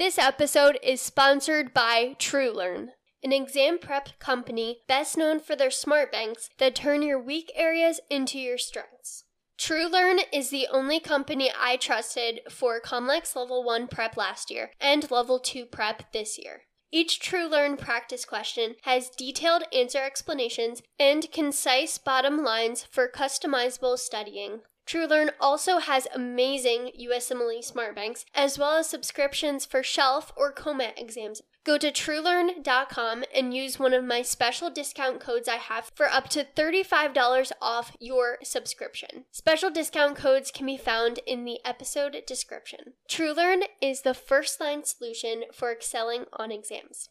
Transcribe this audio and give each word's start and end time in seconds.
This 0.00 0.16
episode 0.16 0.78
is 0.82 0.98
sponsored 0.98 1.74
by 1.74 2.16
TrueLearn, 2.18 2.86
an 3.22 3.32
exam 3.34 3.78
prep 3.78 4.18
company 4.18 4.78
best 4.88 5.18
known 5.18 5.40
for 5.40 5.54
their 5.54 5.70
smart 5.70 6.10
banks 6.10 6.48
that 6.56 6.74
turn 6.74 7.02
your 7.02 7.20
weak 7.22 7.52
areas 7.54 8.00
into 8.08 8.38
your 8.38 8.56
strengths. 8.56 9.24
TrueLearn 9.58 10.20
is 10.32 10.48
the 10.48 10.66
only 10.72 11.00
company 11.00 11.50
I 11.54 11.76
trusted 11.76 12.40
for 12.48 12.80
Comlex 12.80 13.36
Level 13.36 13.62
1 13.62 13.88
prep 13.88 14.16
last 14.16 14.50
year 14.50 14.70
and 14.80 15.10
Level 15.10 15.38
2 15.38 15.66
prep 15.66 16.10
this 16.14 16.38
year. 16.38 16.62
Each 16.90 17.20
TrueLearn 17.20 17.78
practice 17.78 18.24
question 18.24 18.76
has 18.84 19.10
detailed 19.10 19.64
answer 19.70 19.98
explanations 19.98 20.80
and 20.98 21.30
concise 21.30 21.98
bottom 21.98 22.42
lines 22.42 22.86
for 22.90 23.06
customizable 23.06 23.98
studying. 23.98 24.62
TrueLearn 24.90 25.30
also 25.40 25.78
has 25.78 26.08
amazing 26.12 26.90
USMLE 27.00 27.62
Smart 27.62 27.94
Banks, 27.94 28.24
as 28.34 28.58
well 28.58 28.76
as 28.76 28.88
subscriptions 28.88 29.64
for 29.64 29.84
shelf 29.84 30.32
or 30.36 30.52
COMAT 30.52 30.94
exams. 30.96 31.42
Go 31.62 31.78
to 31.78 31.92
truelearn.com 31.92 33.22
and 33.32 33.54
use 33.54 33.78
one 33.78 33.94
of 33.94 34.02
my 34.02 34.22
special 34.22 34.68
discount 34.68 35.20
codes 35.20 35.46
I 35.46 35.56
have 35.58 35.92
for 35.94 36.06
up 36.06 36.28
to 36.30 36.44
$35 36.56 37.52
off 37.62 37.96
your 38.00 38.38
subscription. 38.42 39.26
Special 39.30 39.70
discount 39.70 40.16
codes 40.16 40.50
can 40.50 40.66
be 40.66 40.76
found 40.76 41.20
in 41.24 41.44
the 41.44 41.60
episode 41.64 42.16
description. 42.26 42.94
TrueLearn 43.08 43.66
is 43.80 44.02
the 44.02 44.14
first 44.14 44.60
line 44.60 44.82
solution 44.82 45.44
for 45.52 45.70
excelling 45.70 46.24
on 46.32 46.50
exams. 46.50 47.10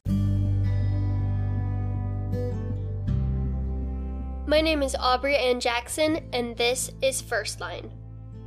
My 4.50 4.62
name 4.62 4.82
is 4.82 4.96
Aubrey 4.96 5.36
Ann 5.38 5.60
Jackson, 5.60 6.28
and 6.34 6.58
this 6.58 6.90
is 7.04 7.22
First 7.22 7.62
Line. 7.62 7.92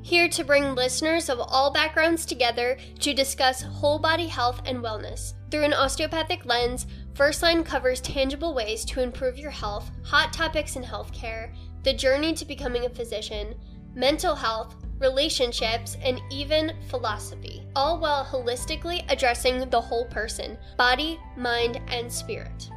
Here 0.02 0.28
to 0.30 0.42
bring 0.42 0.75
listeners 0.75 1.28
of 1.28 1.38
all 1.38 1.73
backgrounds 1.73 2.27
together 2.27 2.77
to 2.98 3.15
discuss 3.15 3.62
whole 3.62 4.01
body 4.01 4.27
health 4.27 4.62
and 4.66 4.78
wellness. 4.78 5.34
Through 5.48 5.62
an 5.62 5.73
osteopathic 5.73 6.45
lens, 6.45 6.88
First 7.15 7.41
Line 7.41 7.62
covers 7.62 8.01
tangible 8.01 8.53
ways 8.53 8.84
to 8.86 9.00
improve 9.00 9.39
your 9.39 9.53
health, 9.53 9.92
hot 10.03 10.33
topics 10.33 10.75
in 10.75 10.83
healthcare, 10.83 11.55
the 11.84 11.94
journey 11.94 12.34
to 12.34 12.44
becoming 12.44 12.84
a 12.87 12.91
physician, 12.91 13.55
mental 13.94 14.34
health, 14.34 14.75
relationships, 14.98 15.97
and 16.03 16.20
even 16.33 16.72
philosophy, 16.89 17.62
all 17.77 18.00
while 18.00 18.25
holistically 18.25 19.05
addressing 19.09 19.70
the 19.70 19.81
whole 19.81 20.06
person 20.06 20.59
body, 20.77 21.20
mind, 21.37 21.81
and 21.87 22.12
spirit. 22.12 22.72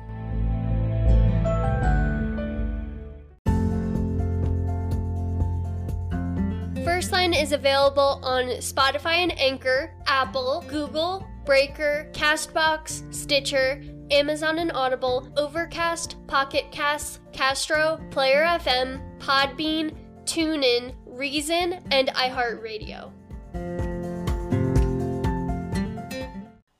First 6.85 7.11
Line 7.11 7.33
is 7.33 7.51
available 7.51 8.19
on 8.21 8.45
Spotify 8.61 9.15
and 9.15 9.37
Anchor, 9.39 9.91
Apple, 10.05 10.63
Google, 10.67 11.27
Breaker, 11.43 12.07
Castbox, 12.13 13.11
Stitcher, 13.11 13.81
Amazon 14.11 14.59
and 14.59 14.71
Audible, 14.71 15.27
Overcast, 15.35 16.15
Pocket 16.27 16.71
Casts, 16.71 17.21
Castro, 17.33 17.99
Player 18.11 18.43
FM, 18.43 19.01
Podbean, 19.17 19.97
TuneIn, 20.25 20.93
Reason, 21.07 21.73
and 21.89 22.09
iHeartRadio. 22.09 23.11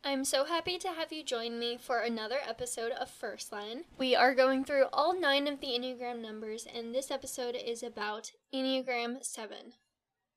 I'm 0.03 0.23
so 0.23 0.45
happy 0.45 0.77
to 0.77 0.89
have 0.89 1.11
you 1.11 1.23
join 1.23 1.57
me 1.57 1.77
for 1.77 2.01
another 2.01 2.37
episode 2.47 2.91
of 2.91 3.09
First 3.09 3.51
Line. 3.51 3.85
We 3.97 4.15
are 4.15 4.35
going 4.35 4.65
through 4.65 4.85
all 4.93 5.19
nine 5.19 5.47
of 5.47 5.61
the 5.61 5.69
Enneagram 5.69 6.21
numbers, 6.21 6.67
and 6.71 6.93
this 6.93 7.09
episode 7.09 7.55
is 7.55 7.81
about 7.81 8.33
Enneagram 8.53 9.25
7. 9.25 9.73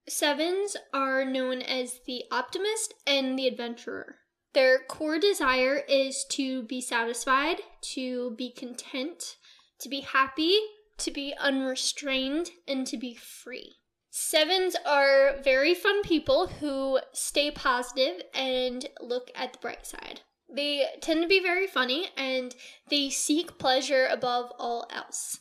Sevens 0.09 0.77
are 0.93 1.25
known 1.25 1.63
as 1.63 2.01
the 2.07 2.25
optimist 2.31 2.95
and 3.07 3.39
the 3.39 3.47
adventurer. 3.47 4.17
Their 4.55 4.79
core 4.79 5.19
desire 5.19 5.83
is 5.89 6.25
to 6.31 6.63
be 6.63 6.81
satisfied, 6.81 7.61
to 7.93 8.35
be 8.37 8.51
content, 8.51 9.37
to 9.79 9.89
be 9.89 10.01
happy, 10.01 10.59
to 10.99 11.11
be 11.11 11.35
unrestrained, 11.39 12.51
and 12.67 12.87
to 12.87 12.97
be 12.97 13.15
free. 13.15 13.77
Sevens 14.11 14.75
are 14.87 15.37
very 15.45 15.75
fun 15.75 16.03
people 16.03 16.49
who 16.49 16.99
stay 17.13 17.51
positive 17.51 18.23
and 18.35 18.89
look 19.01 19.31
at 19.35 19.53
the 19.53 19.59
bright 19.59 19.87
side. 19.87 20.23
They 20.49 20.87
tend 21.01 21.23
to 21.23 21.29
be 21.29 21.41
very 21.41 21.67
funny 21.67 22.09
and 22.17 22.55
they 22.89 23.11
seek 23.11 23.59
pleasure 23.59 24.09
above 24.11 24.51
all 24.59 24.89
else. 24.91 25.41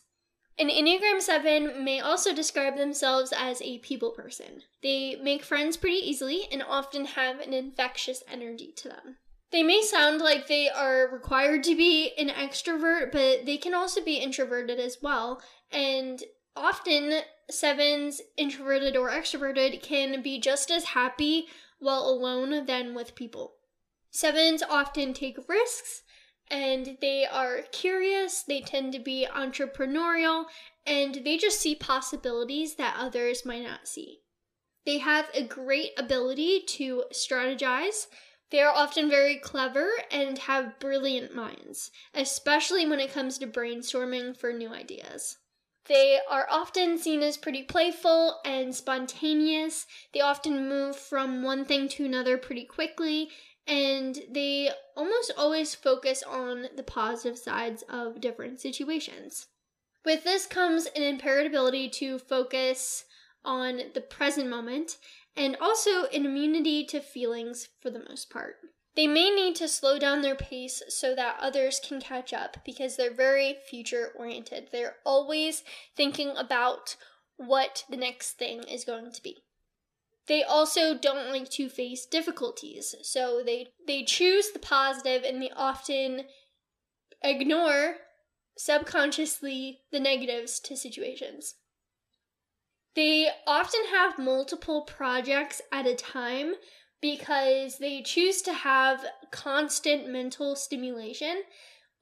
An 0.59 0.69
Enneagram 0.69 1.22
7 1.22 1.84
may 1.84 2.00
also 2.00 2.34
describe 2.34 2.78
themselves 2.78 3.31
as 3.31 3.62
a 3.62 3.78
people 3.79 4.12
person. 4.12 4.63
They 4.81 5.16
make 5.16 5.44
friends 5.44 5.78
pretty 5.78 5.97
easily 5.97 6.47
and 6.51 6.63
often 6.63 7.06
have 7.06 7.40
an 7.40 7.53
infectious 7.53 8.23
energy 8.28 8.73
to 8.78 8.90
them. 8.90 9.18
They 9.51 9.62
may 9.62 9.84
sound 9.84 10.19
like 10.19 10.47
they 10.47 10.68
are 10.68 11.09
required 11.12 11.63
to 11.66 11.75
be 11.75 12.12
an 12.18 12.29
extrovert, 12.29 13.12
but 13.12 13.45
they 13.45 13.57
can 13.57 13.75
also 13.75 14.03
be 14.03 14.18
introverted 14.18 14.79
as 14.79 14.97
well. 15.01 15.41
And 15.72 16.23
often, 16.56 17.22
sevens, 17.50 18.19
introverted 18.35 18.97
or 18.97 19.12
extroverted, 19.12 19.81
can 19.84 20.24
be 20.24 20.39
just 20.39 20.72
as 20.72 20.85
happy 20.85 21.47
while 21.79 22.01
alone 22.01 22.66
than 22.66 22.95
with 22.95 23.16
people. 23.16 23.53
Sevens 24.09 24.63
often 24.63 25.13
take 25.13 25.38
risks 25.47 26.01
and 26.50 26.97
they 27.02 27.25
are 27.25 27.62
curious, 27.72 28.44
they 28.44 28.62
tend 28.62 28.94
to 28.94 29.00
be 29.00 29.28
entrepreneurial, 29.34 30.46
and 30.85 31.22
they 31.24 31.38
just 31.38 31.59
see 31.59 31.75
possibilities 31.75 32.75
that 32.75 32.96
others 32.97 33.46
might 33.46 33.63
not 33.63 33.88
see. 33.88 34.22
They 34.86 35.00
have 35.00 35.30
a 35.34 35.44
great 35.44 35.91
ability 35.97 36.62
to 36.68 37.03
strategize. 37.12 38.07
They 38.52 38.62
are 38.62 38.74
often 38.74 39.09
very 39.09 39.36
clever 39.36 39.90
and 40.09 40.38
have 40.38 40.80
brilliant 40.80 41.36
minds, 41.36 41.91
especially 42.13 42.88
when 42.88 43.02
it 43.02 43.12
comes 43.12 43.38
to 43.40 43.47
brainstorming 43.47 44.38
for 44.38 44.53
new 44.53 44.74
ideas. 44.74 45.38
They 45.88 46.19
are 46.30 46.47
often 46.50 46.97
seen 46.97 47.22
as 47.22 47.38
pretty 47.38 47.63
playful 47.63 48.40
and 48.46 48.75
spontaneous. 48.75 49.86
They 50.13 50.22
often 50.22 50.69
move 50.69 50.96
from 50.96 51.44
one 51.44 51.66
thing 51.66 51.88
to 51.90 52.06
another 52.06 52.38
pretty 52.38 52.63
quickly, 52.66 53.30
and 53.68 54.20
they 54.32 54.70
almost 54.96 55.32
always 55.38 55.76
focus 55.76 56.24
on 56.24 56.68
the 56.76 56.84
positive 56.84 57.38
sides 57.38 57.84
of 57.90 58.22
different 58.22 58.60
situations. 58.60 59.48
With 60.06 60.24
this 60.24 60.46
comes 60.46 60.88
an 60.96 61.04
impaired 61.04 61.46
ability 61.46 61.90
to 61.90 62.18
focus 62.18 63.04
on 63.44 63.82
the 63.94 64.02
present 64.02 64.50
moment 64.50 64.98
and 65.36 65.58
also 65.60 66.06
an 66.06 66.26
immunity 66.26 66.86
to 66.86 67.00
feelings 67.00 67.70
for 67.82 67.90
the 67.90 68.04
most 68.08 68.30
part. 68.30 68.56
They 68.96 69.06
may 69.06 69.30
need 69.30 69.56
to 69.58 69.68
slow 69.68 70.00
down 70.00 70.22
their 70.22 70.36
pace 70.36 70.82
so 70.90 71.14
that 71.14 71.38
others 71.40 71.80
can 71.86 72.02
catch 72.02 72.34
up 72.34 72.58
because 72.66 72.96
they're 72.96 73.14
very 73.14 73.58
future 73.70 74.12
oriented. 74.18 74.70
They're 74.72 74.96
always 75.06 75.64
thinking 75.96 76.32
about 76.36 76.96
what 77.36 77.84
the 77.90 77.98
next 77.98 78.40
thing 78.40 78.64
is 78.64 78.84
going 78.84 79.12
to 79.12 79.22
be. 79.22 79.44
They 80.28 80.44
also 80.44 80.98
don't 80.98 81.32
like 81.32 81.50
to 81.52 81.70
face 81.70 82.06
difficulties, 82.06 82.96
so 83.02 83.42
they 83.46 83.68
they 83.86 84.04
choose 84.04 84.52
the 84.52 84.60
positive 84.60 85.24
and 85.24 85.42
they 85.42 85.52
often 85.56 86.26
ignore 87.24 87.96
subconsciously 88.58 89.82
the 89.92 90.00
negatives 90.00 90.60
to 90.62 90.76
situations. 90.76 91.56
They 92.96 93.30
often 93.46 93.82
have 93.92 94.18
multiple 94.18 94.82
projects 94.82 95.62
at 95.72 95.86
a 95.86 95.96
time 95.96 96.56
because 97.00 97.78
they 97.78 98.02
choose 98.02 98.42
to 98.42 98.54
have 98.54 99.06
constant 99.32 100.10
mental 100.10 100.56
stimulation 100.56 101.44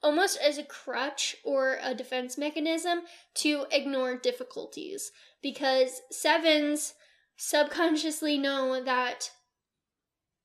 almost 0.02 0.38
as 0.40 0.56
a 0.56 0.62
crutch 0.62 1.36
or 1.44 1.78
a 1.82 1.94
defense 1.94 2.38
mechanism 2.38 3.02
to 3.34 3.66
ignore 3.70 4.16
difficulties 4.16 5.12
because 5.42 6.00
sevens 6.10 6.94
subconsciously 7.36 8.38
know 8.38 8.82
that 8.82 9.30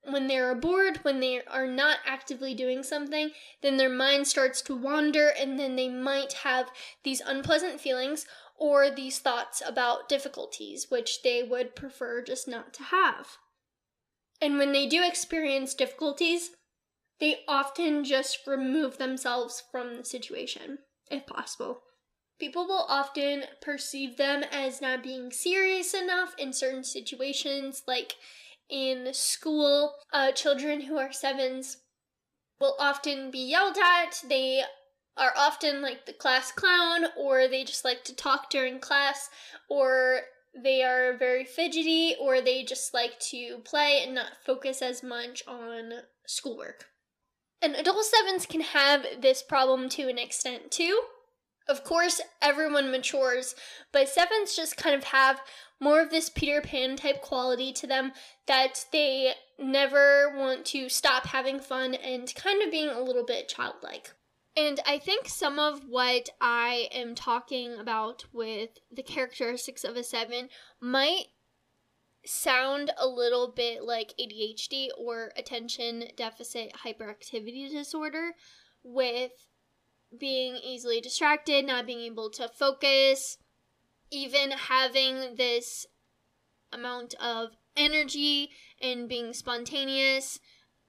when 0.03 0.27
they're 0.27 0.55
bored, 0.55 0.97
when 1.03 1.19
they 1.19 1.41
are 1.45 1.67
not 1.67 1.99
actively 2.05 2.53
doing 2.53 2.83
something, 2.83 3.31
then 3.61 3.77
their 3.77 3.89
mind 3.89 4.27
starts 4.27 4.61
to 4.63 4.75
wander 4.75 5.27
and 5.27 5.59
then 5.59 5.75
they 5.75 5.89
might 5.89 6.33
have 6.33 6.69
these 7.03 7.21
unpleasant 7.21 7.79
feelings 7.79 8.25
or 8.55 8.89
these 8.89 9.19
thoughts 9.19 9.61
about 9.65 10.09
difficulties, 10.09 10.87
which 10.89 11.23
they 11.23 11.43
would 11.43 11.75
prefer 11.75 12.21
just 12.23 12.47
not 12.47 12.73
to 12.73 12.83
have. 12.83 13.37
And 14.41 14.57
when 14.57 14.71
they 14.71 14.87
do 14.87 15.03
experience 15.03 15.73
difficulties, 15.73 16.51
they 17.19 17.39
often 17.47 18.03
just 18.03 18.39
remove 18.47 18.97
themselves 18.97 19.63
from 19.71 19.97
the 19.97 20.03
situation, 20.03 20.79
if 21.11 21.27
possible. 21.27 21.83
People 22.41 22.65
will 22.65 22.87
often 22.89 23.43
perceive 23.61 24.17
them 24.17 24.43
as 24.51 24.81
not 24.81 25.03
being 25.03 25.31
serious 25.31 25.93
enough 25.93 26.33
in 26.39 26.53
certain 26.53 26.83
situations, 26.83 27.83
like 27.87 28.15
in 28.67 29.13
school. 29.13 29.93
Uh, 30.11 30.31
children 30.31 30.81
who 30.81 30.97
are 30.97 31.13
sevens 31.13 31.77
will 32.59 32.75
often 32.79 33.29
be 33.29 33.37
yelled 33.37 33.77
at. 33.77 34.23
They 34.27 34.63
are 35.15 35.33
often 35.37 35.83
like 35.83 36.07
the 36.07 36.13
class 36.13 36.51
clown, 36.51 37.05
or 37.15 37.47
they 37.47 37.63
just 37.63 37.85
like 37.85 38.03
to 38.05 38.15
talk 38.15 38.49
during 38.49 38.79
class, 38.79 39.29
or 39.69 40.21
they 40.55 40.81
are 40.81 41.15
very 41.15 41.45
fidgety, 41.45 42.15
or 42.19 42.41
they 42.41 42.63
just 42.63 42.91
like 42.91 43.19
to 43.29 43.59
play 43.63 44.01
and 44.03 44.15
not 44.15 44.31
focus 44.43 44.81
as 44.81 45.03
much 45.03 45.43
on 45.47 45.91
schoolwork. 46.25 46.85
And 47.61 47.75
adult 47.75 48.03
sevens 48.03 48.47
can 48.47 48.61
have 48.61 49.05
this 49.21 49.43
problem 49.43 49.89
to 49.89 50.09
an 50.09 50.17
extent 50.17 50.71
too. 50.71 51.01
Of 51.67 51.83
course, 51.83 52.21
everyone 52.41 52.91
matures, 52.91 53.55
but 53.91 54.09
sevens 54.09 54.55
just 54.55 54.77
kind 54.77 54.95
of 54.95 55.05
have 55.05 55.41
more 55.79 56.01
of 56.01 56.09
this 56.09 56.29
Peter 56.29 56.61
Pan 56.61 56.95
type 56.95 57.21
quality 57.21 57.71
to 57.73 57.87
them 57.87 58.11
that 58.47 58.85
they 58.91 59.33
never 59.57 60.33
want 60.35 60.65
to 60.67 60.89
stop 60.89 61.27
having 61.27 61.59
fun 61.59 61.95
and 61.95 62.33
kind 62.35 62.61
of 62.61 62.71
being 62.71 62.89
a 62.89 63.01
little 63.01 63.25
bit 63.25 63.47
childlike. 63.47 64.11
And 64.55 64.79
I 64.85 64.99
think 64.99 65.27
some 65.27 65.59
of 65.59 65.83
what 65.87 66.29
I 66.41 66.89
am 66.91 67.15
talking 67.15 67.75
about 67.79 68.25
with 68.33 68.71
the 68.91 69.03
characteristics 69.03 69.83
of 69.83 69.95
a 69.95 70.03
seven 70.03 70.49
might 70.81 71.27
sound 72.25 72.91
a 72.97 73.07
little 73.07 73.51
bit 73.55 73.83
like 73.83 74.13
ADHD 74.19 74.89
or 74.97 75.31
attention 75.37 76.05
deficit 76.15 76.73
hyperactivity 76.85 77.71
disorder 77.71 78.31
with 78.83 79.31
being 80.17 80.55
easily 80.57 81.01
distracted, 81.01 81.65
not 81.65 81.85
being 81.85 82.01
able 82.01 82.29
to 82.31 82.47
focus, 82.47 83.37
even 84.11 84.51
having 84.51 85.35
this 85.35 85.85
amount 86.71 87.13
of 87.15 87.51
energy 87.75 88.49
and 88.81 89.07
being 89.07 89.33
spontaneous, 89.33 90.39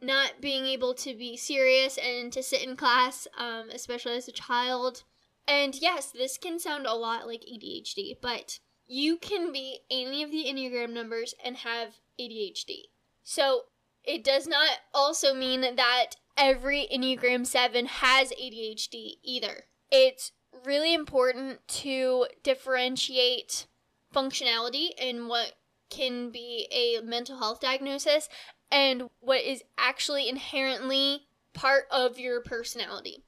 not 0.01 0.41
being 0.41 0.67
able 0.67 0.95
to 0.95 1.15
be 1.15 1.37
serious 1.37 1.99
and 1.99 2.33
to 2.33 2.43
sit 2.43 2.63
in 2.63 2.77
class, 2.77 3.29
um, 3.39 3.71
especially 3.71 4.17
as 4.17 4.29
a 4.29 4.33
child. 4.33 5.05
And 5.47 5.81
yes, 5.81 6.11
this 6.11 6.39
can 6.39 6.59
sound 6.59 6.87
a 6.87 6.95
lot 6.95 7.27
like 7.27 7.43
ADHD, 7.43 8.17
but 8.21 8.59
you 8.87 9.17
can 9.17 9.53
be 9.53 9.81
any 9.91 10.23
of 10.23 10.31
the 10.31 10.45
Enneagram 10.45 10.93
numbers 10.93 11.35
and 11.45 11.57
have 11.59 12.01
ADHD. 12.21 12.87
So 13.23 13.63
it 14.05 14.25
does 14.25 14.47
not 14.47 14.71
also 14.93 15.33
mean 15.33 15.61
that 15.61 16.17
every 16.37 16.89
Enneagram 16.93 17.47
7 17.47 17.87
has 17.87 18.33
ADHD 18.33 19.15
either. 19.23 19.65
It's 19.91 20.33
really 20.65 20.95
important 20.95 21.67
to 21.67 22.27
differentiate 22.43 23.67
functionality 24.15 24.91
and 25.01 25.29
what 25.29 25.55
can 25.91 26.31
be 26.31 26.69
a 26.71 27.05
mental 27.05 27.39
health 27.39 27.61
diagnosis 27.61 28.29
and 28.71 29.11
what 29.21 29.43
is 29.43 29.63
actually 29.77 30.29
inherently 30.29 31.27
part 31.53 31.85
of 31.91 32.19
your 32.19 32.41
personality. 32.41 33.23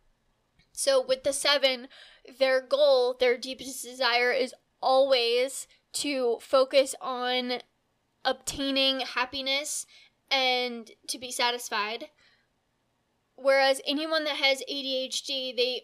So, 0.73 1.05
with 1.05 1.23
the 1.23 1.33
seven, 1.33 1.89
their 2.39 2.61
goal, 2.61 3.17
their 3.19 3.37
deepest 3.37 3.85
desire 3.85 4.33
is 4.33 4.55
always 4.81 5.69
to 5.95 6.39
focus 6.41 6.95
on 7.01 7.61
obtaining 8.25 9.01
happiness 9.01 9.87
and 10.31 10.91
to 11.09 11.19
be 11.19 11.31
satisfied. 11.31 12.07
Whereas 13.37 13.81
anyone 13.87 14.25
that 14.25 14.37
has 14.37 14.63
ADHD, 14.71 15.57
they 15.57 15.83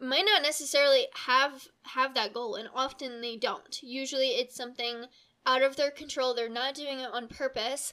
might 0.00 0.24
not 0.24 0.42
necessarily 0.42 1.06
have 1.26 1.68
have 1.82 2.14
that 2.14 2.32
goal 2.32 2.54
and 2.56 2.68
often 2.74 3.20
they 3.20 3.36
don't. 3.36 3.82
Usually 3.82 4.30
it's 4.30 4.56
something 4.56 5.06
out 5.46 5.62
of 5.62 5.76
their 5.76 5.90
control. 5.90 6.34
They're 6.34 6.48
not 6.48 6.74
doing 6.74 7.00
it 7.00 7.10
on 7.12 7.28
purpose. 7.28 7.92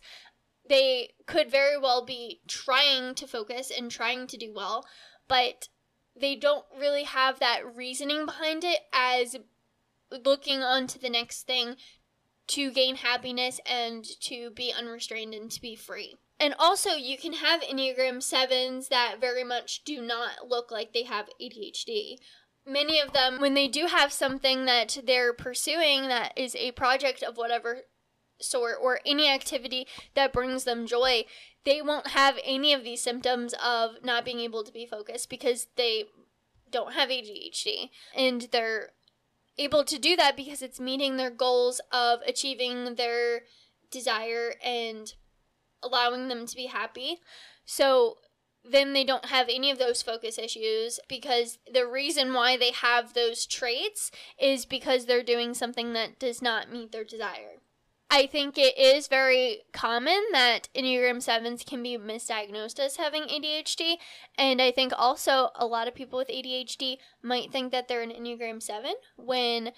They 0.68 1.12
could 1.26 1.52
very 1.52 1.78
well 1.78 2.06
be 2.06 2.42
trying 2.48 3.16
to 3.16 3.28
focus 3.28 3.72
and 3.76 3.92
trying 3.92 4.28
to 4.28 4.38
do 4.38 4.54
well, 4.54 4.86
but 5.28 5.68
they 6.16 6.36
don't 6.36 6.66
really 6.78 7.04
have 7.04 7.40
that 7.40 7.76
reasoning 7.76 8.26
behind 8.26 8.64
it 8.64 8.80
as 8.94 9.36
looking 10.12 10.62
on 10.62 10.88
to 10.88 11.00
the 11.00 11.10
next 11.10 11.48
thing 11.48 11.76
to 12.48 12.72
gain 12.72 12.96
happiness 12.96 13.60
and 13.66 14.06
to 14.22 14.50
be 14.52 14.74
unrestrained 14.78 15.34
and 15.34 15.50
to 15.52 15.62
be 15.62 15.76
free. 15.76 16.16
And 16.42 16.56
also, 16.58 16.96
you 16.96 17.20
can 17.20 17.34
have 17.34 17.62
Enneagram 17.62 18.18
7s 18.18 18.90
that 18.90 19.22
very 19.22 19.44
much 19.44 19.84
do 19.84 20.02
not 20.02 20.48
look 20.48 20.72
like 20.72 20.92
they 20.92 21.04
have 21.04 21.30
ADHD. 21.40 22.16
Many 22.66 23.00
of 23.00 23.14
them, 23.14 23.40
when 23.40 23.54
they 23.54 23.68
do 23.68 23.86
have 23.86 24.12
something 24.12 24.66
that 24.66 24.98
they're 25.06 25.34
pursuing 25.34 26.08
that 26.08 26.34
is 26.36 26.56
a 26.56 26.72
project 26.72 27.22
of 27.22 27.38
whatever 27.38 27.82
sort 28.42 28.78
or 28.82 29.02
any 29.06 29.30
activity 29.30 29.86
that 30.16 30.34
brings 30.34 30.64
them 30.64 30.88
joy, 30.88 31.26
they 31.64 31.80
won't 31.80 32.08
have 32.08 32.40
any 32.44 32.74
of 32.74 32.84
these 32.84 33.02
symptoms 33.04 33.54
of 33.64 34.04
not 34.04 34.26
being 34.26 34.40
able 34.40 34.64
to 34.64 34.72
be 34.72 34.88
focused 34.88 35.30
because 35.30 35.68
they 35.76 36.06
don't 36.72 36.94
have 36.94 37.10
ADHD 37.10 37.92
and 38.16 38.48
they're 38.52 38.94
able 39.60 39.84
to 39.84 40.00
do 40.00 40.16
that 40.16 40.36
because 40.36 40.64
it's 40.64 40.80
meeting 40.80 41.18
their 41.18 41.30
goals 41.30 41.82
of 41.92 42.22
achieving 42.26 42.96
their 42.96 43.42
desire 43.92 44.56
and 44.64 45.14
allowing 45.84 46.28
them 46.28 46.46
to 46.46 46.56
be 46.56 46.68
happy. 46.68 47.20
So 47.66 48.18
then 48.64 48.94
they 48.94 49.04
don't 49.04 49.26
have 49.26 49.48
any 49.50 49.72
of 49.72 49.80
those 49.80 50.02
focus 50.02 50.38
issues 50.38 51.00
because 51.08 51.58
the 51.72 51.88
reason 51.88 52.34
why 52.34 52.58
they 52.58 52.72
have 52.72 53.14
those 53.14 53.46
traits 53.46 54.12
is 54.40 54.66
because 54.66 55.06
they're 55.06 55.24
doing 55.24 55.54
something 55.54 55.94
that 55.94 56.20
does 56.20 56.42
not 56.42 56.72
meet 56.72 56.92
their 56.92 57.04
desire. 57.04 57.62
I 58.14 58.28
think 58.28 58.58
it 58.58 58.78
is 58.78 59.08
very 59.08 59.62
common 59.72 60.22
that 60.34 60.68
Enneagram 60.76 61.26
7s 61.26 61.66
can 61.66 61.82
be 61.82 61.98
misdiagnosed 61.98 62.78
as 62.78 62.98
having 62.98 63.24
ADHD. 63.24 63.96
And 64.38 64.62
I 64.62 64.72
think 64.72 64.92
also 64.98 65.52
a 65.56 65.66
lot 65.66 65.88
of 65.88 65.96
people 65.96 66.20
with 66.20 66.28
ADHD 66.28 66.98
might 67.24 67.54
think 67.54 67.72
that 67.72 67.88
they're 67.88 68.02
an 68.02 68.12
Enneagram 68.12 68.62
7 68.62 68.96
when, 69.16 69.72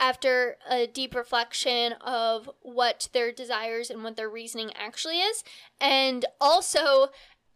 after 0.00 0.56
a 0.68 0.86
deep 0.86 1.14
reflection 1.14 1.92
of 2.00 2.50
what 2.62 3.08
their 3.12 3.30
desires 3.30 3.90
and 3.90 4.02
what 4.02 4.16
their 4.16 4.28
reasoning 4.30 4.72
actually 4.74 5.20
is, 5.20 5.44
and 5.80 6.24
also 6.40 7.08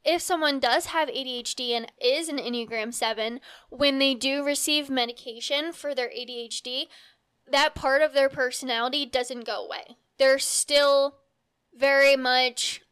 if 0.05 0.21
someone 0.21 0.61
does 0.61 0.87
have 0.87 1.09
ADHD 1.09 1.71
and 1.71 1.91
is 2.01 2.29
an 2.29 2.37
Enneagram 2.37 2.93
7, 2.93 3.41
when 3.71 3.99
they 3.99 4.15
do 4.15 4.45
receive 4.45 4.91
medication 4.91 5.73
for 5.73 5.95
their 5.95 6.11
ADHD, 6.11 6.85
that 7.51 7.75
part 7.75 8.03
of 8.03 8.13
their 8.13 8.29
personality 8.29 9.07
doesn't 9.07 9.47
go 9.47 9.65
away 9.65 9.97
they're 10.19 10.39
still 10.39 11.17
very 11.77 12.17
much 12.17 12.83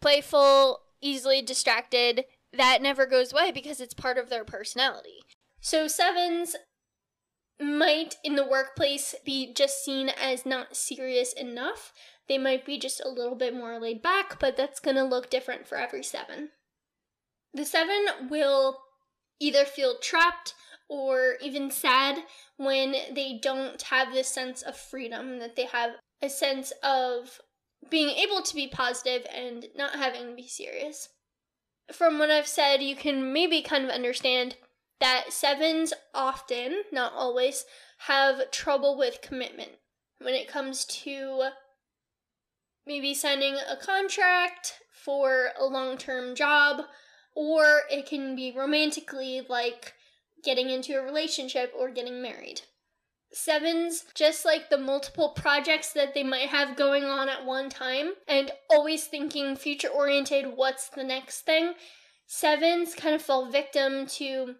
playful, 0.00 0.80
easily 1.00 1.42
distracted. 1.42 2.24
That 2.52 2.82
never 2.82 3.06
goes 3.06 3.32
away 3.32 3.50
because 3.52 3.80
it's 3.80 3.94
part 3.94 4.18
of 4.18 4.30
their 4.30 4.44
personality. 4.44 5.22
So, 5.60 5.88
sevens 5.88 6.54
might 7.60 8.16
in 8.22 8.36
the 8.36 8.46
workplace 8.46 9.14
be 9.24 9.52
just 9.52 9.84
seen 9.84 10.10
as 10.10 10.44
not 10.44 10.76
serious 10.76 11.32
enough. 11.32 11.92
They 12.28 12.38
might 12.38 12.66
be 12.66 12.78
just 12.78 13.00
a 13.00 13.08
little 13.08 13.36
bit 13.36 13.54
more 13.54 13.78
laid 13.78 14.02
back, 14.02 14.38
but 14.38 14.56
that's 14.56 14.80
going 14.80 14.96
to 14.96 15.04
look 15.04 15.30
different 15.30 15.66
for 15.66 15.78
every 15.78 16.02
seven. 16.02 16.50
The 17.54 17.64
seven 17.64 18.28
will 18.28 18.78
either 19.40 19.64
feel 19.64 19.98
trapped 19.98 20.54
or 20.88 21.36
even 21.40 21.70
sad 21.70 22.24
when 22.56 22.94
they 23.12 23.38
don't 23.42 23.80
have 23.82 24.12
this 24.12 24.28
sense 24.28 24.62
of 24.62 24.76
freedom 24.76 25.38
that 25.38 25.56
they 25.56 25.66
have 25.66 25.92
a 26.22 26.28
sense 26.28 26.72
of 26.82 27.40
being 27.90 28.10
able 28.10 28.42
to 28.42 28.54
be 28.54 28.66
positive 28.66 29.26
and 29.32 29.66
not 29.76 29.96
having 29.96 30.26
to 30.26 30.34
be 30.34 30.46
serious. 30.46 31.08
From 31.92 32.18
what 32.18 32.30
I've 32.30 32.46
said, 32.48 32.82
you 32.82 32.96
can 32.96 33.32
maybe 33.32 33.62
kind 33.62 33.84
of 33.84 33.90
understand 33.90 34.56
that 35.00 35.26
sevens 35.32 35.92
often, 36.14 36.82
not 36.92 37.12
always, 37.14 37.64
have 37.98 38.50
trouble 38.50 38.96
with 38.96 39.22
commitment 39.22 39.72
when 40.18 40.34
it 40.34 40.48
comes 40.48 40.84
to 40.84 41.50
maybe 42.86 43.14
signing 43.14 43.56
a 43.56 43.76
contract 43.76 44.80
for 44.92 45.50
a 45.58 45.64
long 45.64 45.98
term 45.98 46.34
job, 46.34 46.82
or 47.34 47.82
it 47.90 48.06
can 48.06 48.34
be 48.34 48.54
romantically 48.56 49.42
like 49.48 49.94
getting 50.44 50.70
into 50.70 50.98
a 50.98 51.04
relationship 51.04 51.72
or 51.76 51.90
getting 51.90 52.22
married 52.22 52.62
sevens, 53.32 54.04
just 54.14 54.44
like 54.44 54.70
the 54.70 54.78
multiple 54.78 55.30
projects 55.30 55.92
that 55.92 56.14
they 56.14 56.22
might 56.22 56.48
have 56.48 56.76
going 56.76 57.04
on 57.04 57.28
at 57.28 57.44
one 57.44 57.68
time, 57.68 58.12
and 58.26 58.50
always 58.70 59.04
thinking 59.04 59.56
future 59.56 59.88
oriented, 59.88 60.56
what's 60.56 60.88
the 60.88 61.04
next 61.04 61.42
thing. 61.42 61.74
Sevens 62.26 62.94
kind 62.94 63.14
of 63.14 63.22
fall 63.22 63.50
victim 63.50 64.06
to 64.06 64.54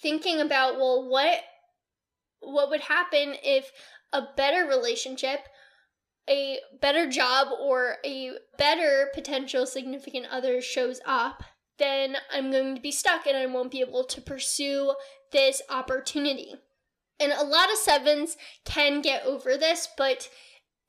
thinking 0.00 0.40
about, 0.40 0.76
well, 0.76 1.08
what 1.08 1.40
what 2.42 2.70
would 2.70 2.80
happen 2.80 3.34
if 3.42 3.70
a 4.12 4.22
better 4.36 4.66
relationship, 4.66 5.40
a 6.28 6.58
better 6.80 7.08
job, 7.08 7.48
or 7.60 7.96
a 8.04 8.32
better 8.56 9.08
potential 9.14 9.66
significant 9.66 10.26
other 10.30 10.60
shows 10.62 11.00
up, 11.04 11.42
then 11.78 12.16
I'm 12.32 12.50
going 12.50 12.74
to 12.74 12.80
be 12.80 12.92
stuck 12.92 13.26
and 13.26 13.36
I 13.36 13.46
won't 13.46 13.70
be 13.70 13.80
able 13.80 14.04
to 14.04 14.20
pursue 14.20 14.94
this 15.32 15.62
opportunity. 15.68 16.54
And 17.18 17.32
a 17.32 17.44
lot 17.44 17.70
of 17.70 17.76
sevens 17.76 18.36
can 18.64 19.02
get 19.02 19.24
over 19.26 19.56
this, 19.56 19.88
but 19.96 20.30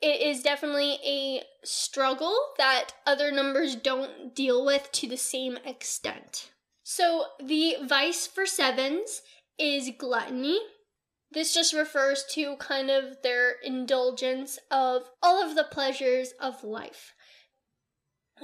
it 0.01 0.21
is 0.21 0.41
definitely 0.41 0.99
a 1.05 1.43
struggle 1.63 2.35
that 2.57 2.91
other 3.05 3.31
numbers 3.31 3.75
don't 3.75 4.33
deal 4.33 4.65
with 4.65 4.91
to 4.93 5.07
the 5.07 5.17
same 5.17 5.57
extent. 5.65 6.51
So, 6.83 7.25
the 7.39 7.75
vice 7.83 8.27
for 8.27 8.45
sevens 8.45 9.21
is 9.57 9.91
gluttony. 9.97 10.59
This 11.31 11.53
just 11.53 11.73
refers 11.73 12.25
to 12.31 12.55
kind 12.57 12.89
of 12.89 13.21
their 13.23 13.55
indulgence 13.63 14.59
of 14.69 15.03
all 15.21 15.41
of 15.41 15.55
the 15.55 15.63
pleasures 15.63 16.33
of 16.39 16.63
life. 16.63 17.13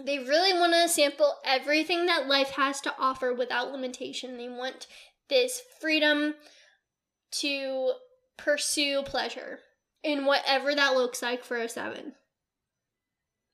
They 0.01 0.19
really 0.19 0.53
want 0.53 0.73
to 0.73 0.87
sample 0.87 1.35
everything 1.43 2.05
that 2.05 2.27
life 2.27 2.51
has 2.51 2.79
to 2.81 2.93
offer 2.99 3.33
without 3.33 3.71
limitation. 3.71 4.37
They 4.37 4.47
want 4.47 4.87
this 5.27 5.61
freedom 5.81 6.35
to 7.39 7.93
pursue 8.37 9.01
pleasure 9.03 9.59
in 10.03 10.25
whatever 10.25 10.75
that 10.75 10.93
looks 10.93 11.21
like 11.21 11.43
for 11.43 11.57
a 11.57 11.67
seven. 11.67 12.13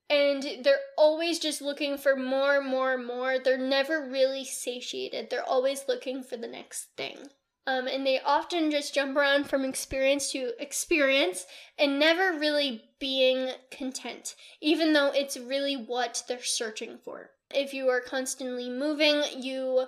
And 0.10 0.44
they're 0.64 0.76
always 0.98 1.40
just 1.40 1.62
looking 1.62 1.98
for 1.98 2.16
more, 2.16 2.62
more, 2.62 2.98
more. 2.98 3.40
They're 3.40 3.58
never 3.58 4.08
really 4.10 4.46
satiated. 4.46 5.30
They're 5.30 5.48
always 5.48 5.86
looking 5.88 6.24
for 6.24 6.38
the 6.38 6.48
next 6.48 6.90
thing. 6.98 7.30
Um, 7.66 7.88
and 7.88 8.06
they 8.06 8.20
often 8.20 8.72
just 8.72 8.94
jump 8.94 9.16
around 9.16 9.46
from 9.46 9.64
experience 9.64 10.32
to 10.34 10.52
experience 10.60 11.46
and 11.80 11.98
never 11.98 12.38
really 12.38 12.84
being 13.00 13.52
content, 13.72 14.36
even 14.62 14.92
though 14.92 15.12
it's 15.14 15.38
really 15.38 15.76
what 15.76 16.24
they're 16.28 16.44
searching 16.44 16.98
for. 17.04 17.32
If 17.50 17.74
you 17.74 17.88
are 17.88 18.02
constantly 18.02 18.70
moving, 18.70 19.24
you 19.38 19.86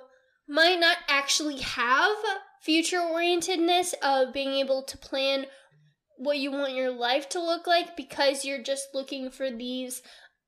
might 0.47 0.79
not 0.79 0.97
actually 1.09 1.59
have 1.59 2.15
future 2.61 2.99
orientedness 2.99 3.93
of 4.01 4.33
being 4.33 4.53
able 4.53 4.83
to 4.83 4.97
plan 4.97 5.45
what 6.17 6.37
you 6.37 6.51
want 6.51 6.73
your 6.73 6.91
life 6.91 7.29
to 7.29 7.41
look 7.41 7.67
like 7.67 7.97
because 7.97 8.45
you're 8.45 8.63
just 8.63 8.89
looking 8.93 9.29
for 9.29 9.51
these 9.51 10.01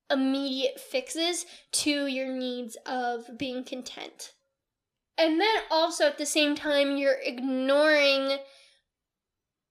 immediate 0.10 0.80
fixes 0.80 1.46
to 1.72 2.08
your 2.08 2.32
needs 2.34 2.78
of 2.86 3.38
being 3.38 3.64
content. 3.64 4.34
And 5.18 5.42
then 5.42 5.56
also 5.72 6.06
at 6.06 6.18
the 6.18 6.26
same 6.26 6.56
time, 6.56 6.98
you're 6.98 7.20
ignoring 7.22 8.38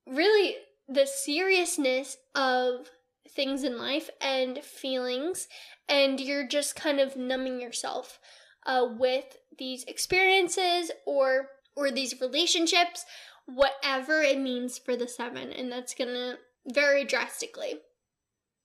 really 0.07 0.57
the 0.89 1.07
seriousness 1.07 2.17
of 2.35 2.91
things 3.31 3.65
in 3.65 3.79
life 3.79 4.11
and 4.21 4.59
feelings, 4.59 5.49
and 5.89 6.21
you're 6.21 6.47
just 6.47 6.77
kind 6.77 7.01
of 7.01 7.17
numbing 7.17 7.61
yourself 7.61 8.19
uh, 8.67 8.87
with 8.99 9.37
these 9.59 9.85
experiences 9.85 10.91
or 11.07 11.49
or 11.77 11.91
these 11.91 12.21
relationships, 12.21 13.05
whatever 13.47 14.21
it 14.23 14.39
means 14.39 14.79
for 14.79 14.97
the 14.97 15.09
seven, 15.09 15.53
and 15.53 15.71
that's 15.71 15.95
gonna 15.95 16.39
vary 16.67 17.05
drastically. 17.05 17.81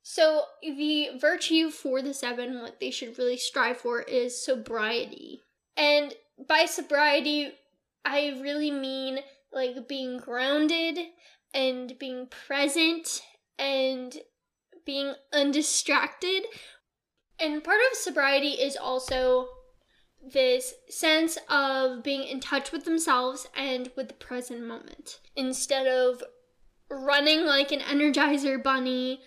So 0.03 0.45
the 0.61 1.09
virtue 1.19 1.69
for 1.69 2.01
the 2.01 2.13
seven, 2.13 2.61
what 2.61 2.79
they 2.79 2.91
should 2.91 3.17
really 3.17 3.37
strive 3.37 3.77
for 3.77 4.01
is 4.01 4.43
sobriety. 4.43 5.41
And 5.77 6.13
by 6.47 6.65
sobriety, 6.65 7.53
I 8.03 8.39
really 8.41 8.71
mean 8.71 9.19
like 9.53 9.87
being 9.87 10.17
grounded 10.17 10.97
and 11.53 11.97
being 11.99 12.27
present 12.27 13.21
and 13.59 14.17
being 14.85 15.13
undistracted. 15.31 16.43
And 17.39 17.63
part 17.63 17.79
of 17.91 17.97
sobriety 17.97 18.53
is 18.53 18.75
also 18.75 19.47
this 20.23 20.73
sense 20.89 21.37
of 21.49 22.03
being 22.03 22.23
in 22.23 22.39
touch 22.39 22.71
with 22.71 22.85
themselves 22.85 23.47
and 23.55 23.91
with 23.95 24.07
the 24.07 24.13
present 24.13 24.63
moment 24.65 25.19
instead 25.35 25.87
of 25.87 26.23
running 26.89 27.45
like 27.45 27.71
an 27.71 27.79
energizer 27.79 28.61
bunny 28.61 29.21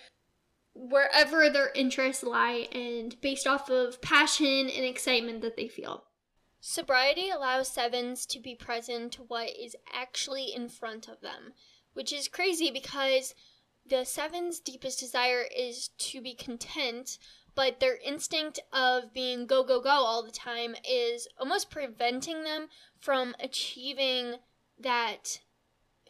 wherever 0.75 1.49
their 1.49 1.71
interests 1.75 2.23
lie 2.23 2.69
and 2.73 3.21
based 3.21 3.47
off 3.47 3.71
of 3.71 4.03
passion 4.03 4.69
and 4.69 4.85
excitement 4.85 5.41
that 5.41 5.57
they 5.57 5.69
feel. 5.69 6.05
Sobriety 6.61 7.29
allows 7.29 7.69
sevens 7.69 8.27
to 8.27 8.41
be 8.41 8.55
present 8.55 9.13
to 9.13 9.23
what 9.23 9.51
is 9.51 9.77
actually 9.93 10.53
in 10.55 10.69
front 10.69 11.09
of 11.09 11.21
them, 11.21 11.53
which 11.93 12.13
is 12.13 12.27
crazy 12.27 12.71
because 12.71 13.35
the 13.87 14.05
seven's 14.05 14.61
deepest 14.61 14.99
desire 14.99 15.45
is 15.55 15.89
to 15.99 16.23
be 16.23 16.35
content, 16.35 17.19
but 17.55 17.81
their 17.81 17.99
instinct 18.05 18.61
of 18.73 19.13
being 19.13 19.47
go, 19.47 19.63
go, 19.63 19.81
go 19.81 19.91
all 19.91 20.25
the 20.25 20.33
time 20.33 20.75
is 20.89 21.29
almost 21.39 21.71
preventing 21.71 22.45
them 22.45 22.69
from 22.99 23.35
achieving 23.41 24.37
that 24.79 25.41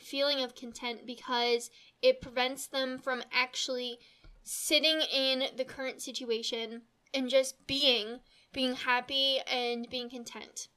feeling 0.01 0.43
of 0.43 0.55
content 0.55 1.07
because 1.07 1.71
it 2.03 2.21
prevents 2.21 2.67
them 2.67 2.99
from 2.99 3.23
actually 3.33 3.99
sitting 4.43 5.01
in 5.01 5.45
the 5.57 5.65
current 5.65 6.03
situation 6.03 6.83
and 7.13 7.29
just 7.29 7.67
being 7.67 8.21
being 8.53 8.75
happy 8.75 9.41
and 9.51 9.89
being 9.91 10.09
content. 10.09 10.69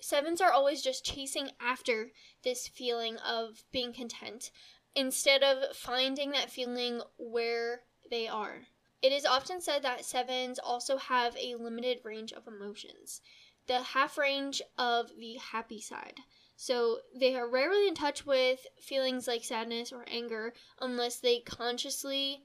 Sevens 0.00 0.40
are 0.40 0.50
always 0.50 0.82
just 0.82 1.04
chasing 1.04 1.50
after 1.60 2.10
this 2.42 2.66
feeling 2.66 3.18
of 3.18 3.62
being 3.70 3.92
content 3.92 4.50
instead 4.96 5.44
of 5.44 5.76
finding 5.76 6.32
that 6.32 6.50
feeling 6.50 7.00
where 7.16 7.82
they 8.10 8.26
are. 8.26 8.62
It 9.02 9.12
is 9.12 9.26
often 9.26 9.60
said 9.60 9.82
that 9.82 10.04
sevens 10.04 10.60
also 10.60 10.96
have 10.96 11.36
a 11.36 11.56
limited 11.56 11.98
range 12.04 12.32
of 12.32 12.46
emotions, 12.46 13.20
the 13.66 13.82
half 13.82 14.16
range 14.16 14.62
of 14.78 15.10
the 15.18 15.34
happy 15.34 15.80
side. 15.80 16.20
So 16.56 17.00
they 17.12 17.34
are 17.34 17.48
rarely 17.48 17.88
in 17.88 17.94
touch 17.96 18.24
with 18.24 18.66
feelings 18.80 19.26
like 19.26 19.42
sadness 19.42 19.92
or 19.92 20.04
anger 20.08 20.54
unless 20.80 21.18
they 21.18 21.40
consciously 21.40 22.44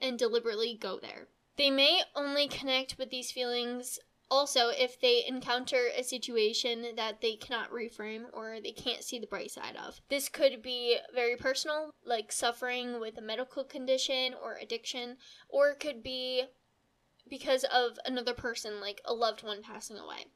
and 0.00 0.18
deliberately 0.18 0.76
go 0.78 0.98
there. 1.00 1.28
They 1.56 1.70
may 1.70 2.02
only 2.14 2.48
connect 2.48 2.98
with 2.98 3.08
these 3.08 3.32
feelings 3.32 3.98
also 4.30 4.68
if 4.68 5.00
they 5.00 5.24
encounter 5.26 5.88
a 5.96 6.02
situation 6.02 6.86
that 6.96 7.20
they 7.20 7.36
cannot 7.36 7.70
reframe 7.70 8.24
or 8.32 8.58
they 8.62 8.72
can't 8.72 9.04
see 9.04 9.18
the 9.18 9.26
bright 9.26 9.50
side 9.50 9.76
of. 9.76 10.00
This 10.08 10.28
could 10.28 10.62
be 10.62 10.98
very 11.14 11.36
personal, 11.36 11.94
like 12.04 12.32
suffering 12.32 13.00
with 13.00 13.18
a 13.18 13.22
medical 13.22 13.64
condition 13.64 14.34
or 14.42 14.58
addiction, 14.60 15.16
or 15.48 15.70
it 15.70 15.80
could 15.80 16.02
be 16.02 16.44
because 17.28 17.64
of 17.64 17.98
another 18.04 18.34
person, 18.34 18.80
like 18.80 19.00
a 19.04 19.14
loved 19.14 19.42
one 19.42 19.62
passing 19.62 19.98
away. 19.98 20.26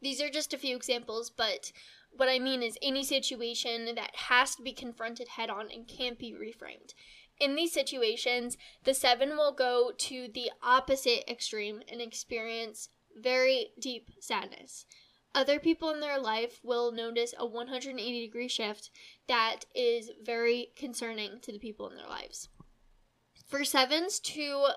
These 0.00 0.20
are 0.20 0.30
just 0.30 0.52
a 0.52 0.58
few 0.58 0.74
examples, 0.74 1.30
but 1.30 1.72
what 2.10 2.28
I 2.28 2.38
mean 2.38 2.62
is 2.62 2.76
any 2.82 3.04
situation 3.04 3.94
that 3.94 4.16
has 4.28 4.56
to 4.56 4.62
be 4.62 4.72
confronted 4.72 5.28
head 5.28 5.48
on 5.48 5.70
and 5.70 5.86
can't 5.88 6.18
be 6.18 6.32
reframed. 6.32 6.92
In 7.40 7.54
these 7.54 7.72
situations, 7.72 8.58
the 8.84 8.94
seven 8.94 9.30
will 9.30 9.52
go 9.52 9.92
to 9.96 10.28
the 10.32 10.50
opposite 10.62 11.28
extreme 11.30 11.82
and 11.90 12.00
experience 12.00 12.88
very 13.20 13.68
deep 13.80 14.10
sadness. 14.20 14.86
Other 15.34 15.58
people 15.58 15.90
in 15.90 16.00
their 16.00 16.20
life 16.20 16.60
will 16.62 16.92
notice 16.92 17.34
a 17.38 17.46
180 17.46 18.26
degree 18.26 18.48
shift 18.48 18.90
that 19.28 19.60
is 19.74 20.10
very 20.22 20.68
concerning 20.76 21.40
to 21.40 21.52
the 21.52 21.58
people 21.58 21.88
in 21.88 21.96
their 21.96 22.08
lives. 22.08 22.48
For 23.48 23.64
sevens 23.64 24.20
to 24.20 24.68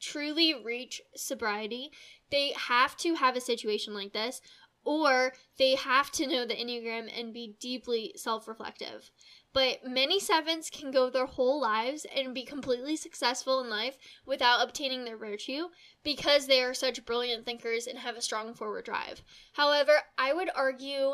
truly 0.00 0.54
reach 0.54 1.00
sobriety, 1.14 1.90
they 2.30 2.52
have 2.52 2.96
to 2.98 3.14
have 3.14 3.36
a 3.36 3.40
situation 3.40 3.94
like 3.94 4.12
this, 4.12 4.42
or 4.84 5.32
they 5.58 5.74
have 5.74 6.10
to 6.12 6.26
know 6.26 6.46
the 6.46 6.54
Enneagram 6.54 7.08
and 7.18 7.32
be 7.32 7.56
deeply 7.58 8.12
self 8.16 8.46
reflective. 8.46 9.10
But 9.56 9.86
many 9.86 10.20
sevens 10.20 10.68
can 10.68 10.90
go 10.90 11.08
their 11.08 11.24
whole 11.24 11.58
lives 11.58 12.04
and 12.14 12.34
be 12.34 12.44
completely 12.44 12.94
successful 12.94 13.58
in 13.62 13.70
life 13.70 13.96
without 14.26 14.62
obtaining 14.62 15.06
their 15.06 15.16
virtue 15.16 15.68
because 16.04 16.46
they 16.46 16.62
are 16.62 16.74
such 16.74 17.06
brilliant 17.06 17.46
thinkers 17.46 17.86
and 17.86 17.98
have 18.00 18.16
a 18.16 18.20
strong 18.20 18.52
forward 18.52 18.84
drive. 18.84 19.22
However, 19.54 19.92
I 20.18 20.34
would 20.34 20.50
argue, 20.54 21.12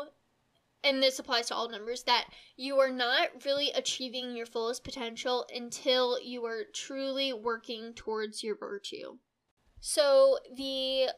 and 0.83 1.01
this 1.01 1.19
applies 1.19 1.47
to 1.47 1.55
all 1.55 1.69
numbers, 1.69 2.03
that 2.03 2.25
you 2.57 2.77
are 2.79 2.91
not 2.91 3.45
really 3.45 3.71
achieving 3.71 4.35
your 4.35 4.45
fullest 4.45 4.83
potential 4.83 5.45
until 5.55 6.19
you 6.21 6.43
are 6.43 6.65
truly 6.73 7.31
working 7.31 7.93
towards 7.93 8.43
your 8.43 8.57
virtue. 8.57 9.19
So, 9.79 10.39
the 10.53 11.11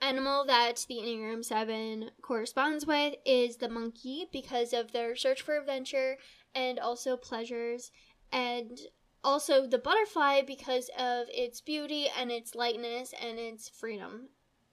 animal 0.00 0.44
that 0.46 0.84
the 0.88 0.96
Enneagram 0.96 1.44
7 1.44 2.10
corresponds 2.22 2.86
with 2.86 3.14
is 3.26 3.58
the 3.58 3.68
monkey 3.68 4.26
because 4.32 4.72
of 4.72 4.92
their 4.92 5.14
search 5.14 5.42
for 5.42 5.58
adventure 5.58 6.16
and 6.54 6.78
also 6.78 7.16
pleasures, 7.16 7.90
and 8.32 8.78
also 9.22 9.66
the 9.66 9.78
butterfly 9.78 10.42
because 10.42 10.90
of 10.98 11.26
its 11.28 11.60
beauty 11.60 12.08
and 12.16 12.30
its 12.30 12.54
lightness 12.54 13.12
and 13.20 13.38
its 13.38 13.68
freedom. 13.68 14.28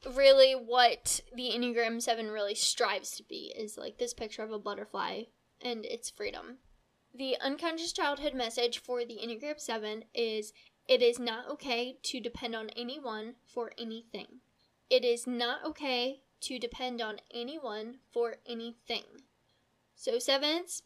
Really, 0.05 0.53
what 0.53 1.21
the 1.35 1.51
Enneagram 1.55 2.01
7 2.01 2.29
really 2.29 2.55
strives 2.55 3.11
to 3.17 3.23
be 3.23 3.53
is 3.57 3.77
like 3.77 3.97
this 3.97 4.13
picture 4.13 4.43
of 4.43 4.51
a 4.51 4.59
butterfly 4.59 5.23
and 5.61 5.85
its 5.85 6.09
freedom. 6.09 6.59
The 7.13 7.35
unconscious 7.41 7.93
childhood 7.93 8.35
message 8.35 8.79
for 8.79 9.03
the 9.03 9.19
Enneagram 9.23 9.59
7 9.59 10.03
is 10.13 10.53
it 10.87 11.01
is 11.01 11.19
not 11.19 11.49
okay 11.49 11.97
to 12.03 12.19
depend 12.19 12.55
on 12.55 12.69
anyone 12.77 13.35
for 13.45 13.71
anything. 13.77 14.41
It 14.89 15.03
is 15.03 15.27
not 15.27 15.65
okay 15.65 16.21
to 16.41 16.59
depend 16.59 17.01
on 17.01 17.17
anyone 17.33 17.97
for 18.13 18.37
anything. 18.45 19.03
So, 19.95 20.19
sevens, 20.19 20.83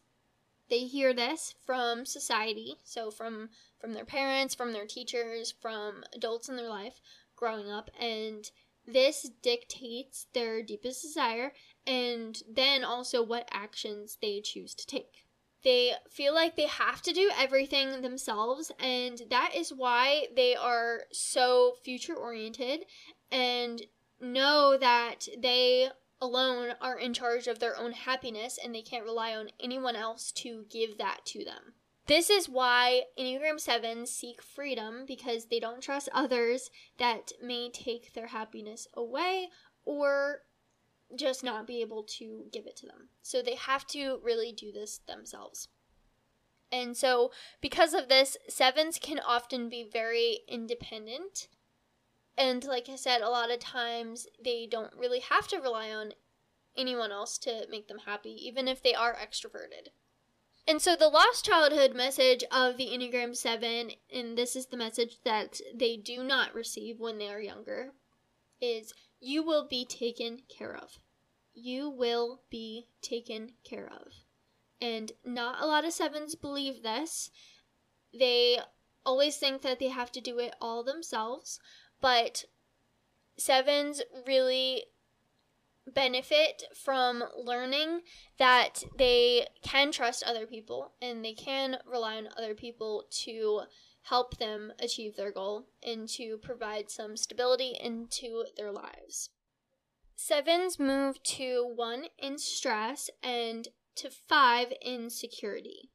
they 0.72 0.86
hear 0.86 1.12
this 1.12 1.54
from 1.66 2.06
society, 2.06 2.76
so 2.82 3.10
from 3.10 3.50
from 3.78 3.92
their 3.92 4.06
parents, 4.06 4.54
from 4.54 4.72
their 4.72 4.86
teachers, 4.86 5.52
from 5.60 6.02
adults 6.14 6.48
in 6.48 6.56
their 6.56 6.70
life 6.70 6.98
growing 7.36 7.70
up 7.70 7.90
and 8.00 8.50
this 8.86 9.28
dictates 9.42 10.26
their 10.32 10.62
deepest 10.62 11.02
desire 11.02 11.52
and 11.86 12.42
then 12.48 12.84
also 12.84 13.22
what 13.22 13.48
actions 13.52 14.16
they 14.22 14.40
choose 14.40 14.74
to 14.74 14.86
take. 14.86 15.26
They 15.62 15.92
feel 16.10 16.34
like 16.34 16.56
they 16.56 16.66
have 16.66 17.02
to 17.02 17.12
do 17.12 17.30
everything 17.38 18.00
themselves, 18.00 18.72
and 18.80 19.22
that 19.30 19.52
is 19.54 19.72
why 19.72 20.26
they 20.34 20.56
are 20.56 21.02
so 21.12 21.74
future 21.84 22.14
oriented 22.16 22.86
and 23.30 23.82
know 24.20 24.76
that 24.78 25.28
they 25.38 25.90
alone 26.22 26.74
are 26.80 26.96
in 26.96 27.12
charge 27.12 27.48
of 27.48 27.58
their 27.58 27.76
own 27.76 27.92
happiness 27.92 28.58
and 28.62 28.72
they 28.72 28.80
can't 28.80 29.04
rely 29.04 29.34
on 29.34 29.50
anyone 29.60 29.96
else 29.96 30.30
to 30.32 30.64
give 30.70 30.96
that 30.96 31.26
to 31.26 31.44
them. 31.44 31.74
This 32.06 32.30
is 32.30 32.48
why 32.48 33.02
Enneagram 33.18 33.60
7s 33.60 34.08
seek 34.08 34.40
freedom 34.40 35.04
because 35.06 35.46
they 35.46 35.60
don't 35.60 35.82
trust 35.82 36.08
others 36.14 36.70
that 36.98 37.32
may 37.42 37.70
take 37.70 38.14
their 38.14 38.28
happiness 38.28 38.86
away 38.94 39.48
or 39.84 40.42
just 41.14 41.44
not 41.44 41.66
be 41.66 41.80
able 41.80 42.04
to 42.04 42.44
give 42.52 42.66
it 42.66 42.76
to 42.76 42.86
them. 42.86 43.08
So 43.22 43.42
they 43.42 43.56
have 43.56 43.86
to 43.88 44.20
really 44.22 44.52
do 44.52 44.72
this 44.72 44.98
themselves. 45.06 45.68
And 46.70 46.96
so, 46.96 47.30
because 47.60 47.92
of 47.92 48.08
this, 48.08 48.38
sevens 48.48 48.98
can 48.98 49.20
often 49.20 49.68
be 49.68 49.86
very 49.92 50.38
independent. 50.48 51.48
And 52.42 52.64
like 52.64 52.88
I 52.88 52.96
said, 52.96 53.20
a 53.20 53.30
lot 53.30 53.52
of 53.52 53.60
times 53.60 54.26
they 54.44 54.66
don't 54.68 54.92
really 54.96 55.20
have 55.20 55.46
to 55.48 55.60
rely 55.60 55.90
on 55.90 56.14
anyone 56.76 57.12
else 57.12 57.38
to 57.38 57.68
make 57.70 57.86
them 57.86 58.00
happy, 58.04 58.30
even 58.30 58.66
if 58.66 58.82
they 58.82 58.94
are 58.94 59.14
extroverted. 59.14 59.90
And 60.66 60.82
so, 60.82 60.96
the 60.96 61.06
lost 61.06 61.44
childhood 61.44 61.94
message 61.94 62.42
of 62.50 62.78
the 62.78 62.88
Enneagram 62.88 63.36
7, 63.36 63.92
and 64.12 64.36
this 64.36 64.56
is 64.56 64.66
the 64.66 64.76
message 64.76 65.18
that 65.24 65.60
they 65.72 65.96
do 65.96 66.24
not 66.24 66.52
receive 66.52 66.98
when 66.98 67.18
they 67.18 67.28
are 67.28 67.40
younger, 67.40 67.92
is 68.60 68.92
you 69.20 69.44
will 69.44 69.68
be 69.68 69.84
taken 69.84 70.40
care 70.48 70.74
of. 70.74 70.98
You 71.54 71.88
will 71.88 72.40
be 72.50 72.88
taken 73.02 73.52
care 73.62 73.86
of. 73.86 74.14
And 74.80 75.12
not 75.24 75.62
a 75.62 75.66
lot 75.66 75.84
of 75.84 75.92
sevens 75.92 76.34
believe 76.34 76.82
this. 76.82 77.30
They 78.12 78.58
always 79.06 79.36
think 79.36 79.62
that 79.62 79.78
they 79.78 79.88
have 79.88 80.10
to 80.10 80.20
do 80.20 80.40
it 80.40 80.56
all 80.60 80.82
themselves, 80.82 81.60
but 82.02 82.44
sevens 83.38 84.02
really 84.26 84.84
benefit 85.86 86.64
from 86.74 87.24
learning 87.36 88.02
that 88.38 88.84
they 88.98 89.46
can 89.62 89.90
trust 89.90 90.22
other 90.22 90.46
people 90.46 90.92
and 91.00 91.24
they 91.24 91.32
can 91.32 91.78
rely 91.90 92.16
on 92.16 92.28
other 92.36 92.54
people 92.54 93.04
to 93.10 93.62
help 94.02 94.36
them 94.38 94.72
achieve 94.80 95.16
their 95.16 95.32
goal 95.32 95.66
and 95.82 96.08
to 96.08 96.36
provide 96.38 96.90
some 96.90 97.16
stability 97.16 97.76
into 97.80 98.44
their 98.56 98.72
lives. 98.72 99.30
Sevens 100.16 100.78
move 100.78 101.22
to 101.22 101.72
one 101.74 102.06
in 102.18 102.38
stress 102.38 103.10
and 103.22 103.68
to 103.96 104.10
five 104.10 104.72
in 104.80 105.10
security. 105.10 105.90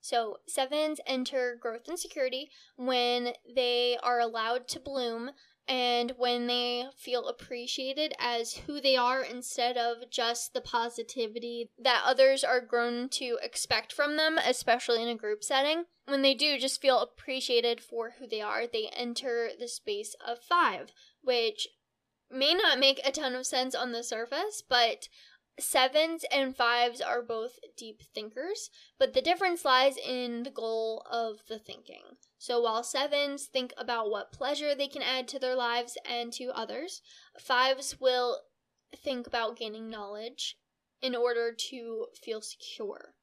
So, 0.00 0.38
sevens 0.46 1.00
enter 1.06 1.56
growth 1.60 1.86
and 1.86 1.98
security 1.98 2.50
when 2.76 3.34
they 3.54 3.96
are 4.02 4.18
allowed 4.18 4.66
to 4.68 4.80
bloom 4.80 5.30
and 5.68 6.12
when 6.16 6.46
they 6.46 6.86
feel 6.96 7.28
appreciated 7.28 8.12
as 8.18 8.54
who 8.66 8.80
they 8.80 8.96
are 8.96 9.22
instead 9.22 9.76
of 9.76 10.10
just 10.10 10.54
the 10.54 10.60
positivity 10.60 11.70
that 11.78 12.02
others 12.04 12.42
are 12.42 12.60
grown 12.60 13.08
to 13.10 13.38
expect 13.42 13.92
from 13.92 14.16
them, 14.16 14.38
especially 14.44 15.02
in 15.02 15.08
a 15.08 15.16
group 15.16 15.44
setting. 15.44 15.84
When 16.06 16.22
they 16.22 16.34
do 16.34 16.58
just 16.58 16.80
feel 16.80 16.98
appreciated 16.98 17.80
for 17.80 18.14
who 18.18 18.26
they 18.26 18.40
are, 18.40 18.66
they 18.66 18.88
enter 18.92 19.50
the 19.58 19.68
space 19.68 20.16
of 20.26 20.38
five, 20.40 20.92
which 21.22 21.68
may 22.30 22.54
not 22.54 22.78
make 22.78 23.00
a 23.04 23.12
ton 23.12 23.34
of 23.34 23.46
sense 23.46 23.74
on 23.74 23.92
the 23.92 24.02
surface, 24.02 24.62
but 24.68 25.08
sevens 25.58 26.24
and 26.32 26.56
fives 26.56 27.00
are 27.00 27.22
both 27.22 27.58
deep 27.76 28.02
thinkers, 28.14 28.70
but 28.98 29.12
the 29.12 29.22
difference 29.22 29.64
lies 29.64 29.96
in 29.96 30.42
the 30.42 30.50
goal 30.50 31.04
of 31.10 31.40
the 31.48 31.58
thinking. 31.58 32.16
So 32.38 32.60
while 32.60 32.82
sevens 32.82 33.46
think 33.46 33.72
about 33.76 34.10
what 34.10 34.32
pleasure 34.32 34.74
they 34.74 34.88
can 34.88 35.02
add 35.02 35.28
to 35.28 35.38
their 35.38 35.54
lives 35.54 35.96
and 36.08 36.32
to 36.34 36.56
others, 36.56 37.02
fives 37.38 38.00
will 38.00 38.40
think 38.96 39.26
about 39.26 39.56
gaining 39.56 39.90
knowledge 39.90 40.56
in 41.00 41.14
order 41.14 41.52
to 41.52 42.06
feel 42.20 42.40
secure. 42.40 43.14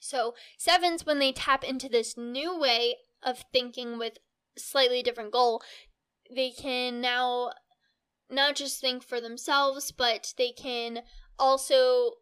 So, 0.00 0.34
sevens, 0.58 1.06
when 1.06 1.18
they 1.18 1.32
tap 1.32 1.64
into 1.64 1.88
this 1.88 2.16
new 2.16 2.58
way 2.58 2.96
of 3.22 3.44
thinking 3.52 3.98
with 3.98 4.18
slightly 4.56 5.02
different 5.02 5.32
goal, 5.32 5.62
they 6.34 6.50
can 6.50 7.00
now 7.00 7.52
not 8.30 8.56
just 8.56 8.80
think 8.80 9.02
for 9.02 9.20
themselves, 9.20 9.92
but 9.92 10.34
they 10.36 10.52
can 10.52 11.00
also 11.38 12.12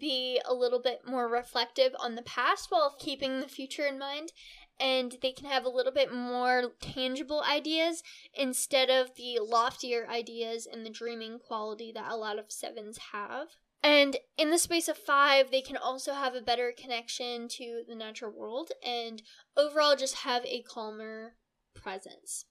be 0.00 0.40
a 0.44 0.52
little 0.52 0.80
bit 0.80 1.02
more 1.06 1.28
reflective 1.28 1.94
on 2.00 2.14
the 2.14 2.22
past 2.22 2.70
while 2.70 2.96
keeping 2.98 3.40
the 3.40 3.48
future 3.48 3.86
in 3.86 3.98
mind 3.98 4.32
and 4.78 5.16
they 5.22 5.32
can 5.32 5.48
have 5.48 5.64
a 5.64 5.70
little 5.70 5.92
bit 5.92 6.12
more 6.12 6.72
tangible 6.80 7.42
ideas 7.48 8.02
instead 8.34 8.90
of 8.90 9.14
the 9.16 9.38
loftier 9.40 10.06
ideas 10.08 10.66
and 10.70 10.84
the 10.84 10.90
dreaming 10.90 11.38
quality 11.38 11.92
that 11.92 12.10
a 12.10 12.16
lot 12.16 12.38
of 12.38 12.52
sevens 12.52 12.98
have. 13.12 13.48
And 13.82 14.16
in 14.36 14.50
the 14.50 14.58
space 14.58 14.88
of 14.88 14.98
five, 14.98 15.50
they 15.50 15.62
can 15.62 15.76
also 15.76 16.12
have 16.12 16.34
a 16.34 16.42
better 16.42 16.74
connection 16.76 17.48
to 17.50 17.84
the 17.86 17.94
natural 17.94 18.32
world 18.32 18.72
and 18.84 19.22
overall 19.56 19.96
just 19.96 20.16
have 20.16 20.44
a 20.44 20.62
calmer 20.62 21.36
presence. 21.74 22.46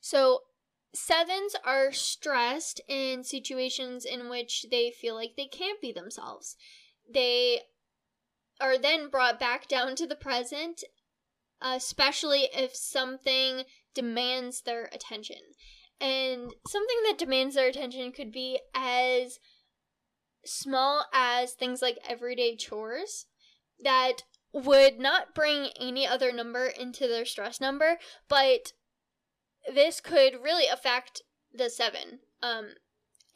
So, 0.00 0.40
Sevens 0.94 1.56
are 1.64 1.90
stressed 1.92 2.80
in 2.86 3.24
situations 3.24 4.04
in 4.04 4.28
which 4.28 4.66
they 4.70 4.90
feel 4.90 5.14
like 5.14 5.32
they 5.36 5.46
can't 5.46 5.80
be 5.80 5.92
themselves. 5.92 6.56
They 7.12 7.62
are 8.60 8.76
then 8.78 9.08
brought 9.08 9.40
back 9.40 9.68
down 9.68 9.96
to 9.96 10.06
the 10.06 10.16
present, 10.16 10.84
especially 11.60 12.48
if 12.52 12.76
something 12.76 13.64
demands 13.94 14.62
their 14.62 14.90
attention. 14.92 15.40
And 16.00 16.52
something 16.66 16.96
that 17.06 17.18
demands 17.18 17.54
their 17.54 17.68
attention 17.68 18.12
could 18.12 18.32
be 18.32 18.60
as 18.74 19.38
small 20.44 21.06
as 21.12 21.52
things 21.52 21.80
like 21.80 21.98
everyday 22.06 22.56
chores 22.56 23.26
that 23.82 24.24
would 24.52 24.98
not 24.98 25.34
bring 25.34 25.70
any 25.80 26.06
other 26.06 26.32
number 26.32 26.66
into 26.66 27.08
their 27.08 27.24
stress 27.24 27.60
number, 27.60 27.98
but 28.28 28.72
this 29.72 30.00
could 30.00 30.42
really 30.42 30.66
affect 30.66 31.22
the 31.52 31.68
seven. 31.68 32.20
Um, 32.42 32.70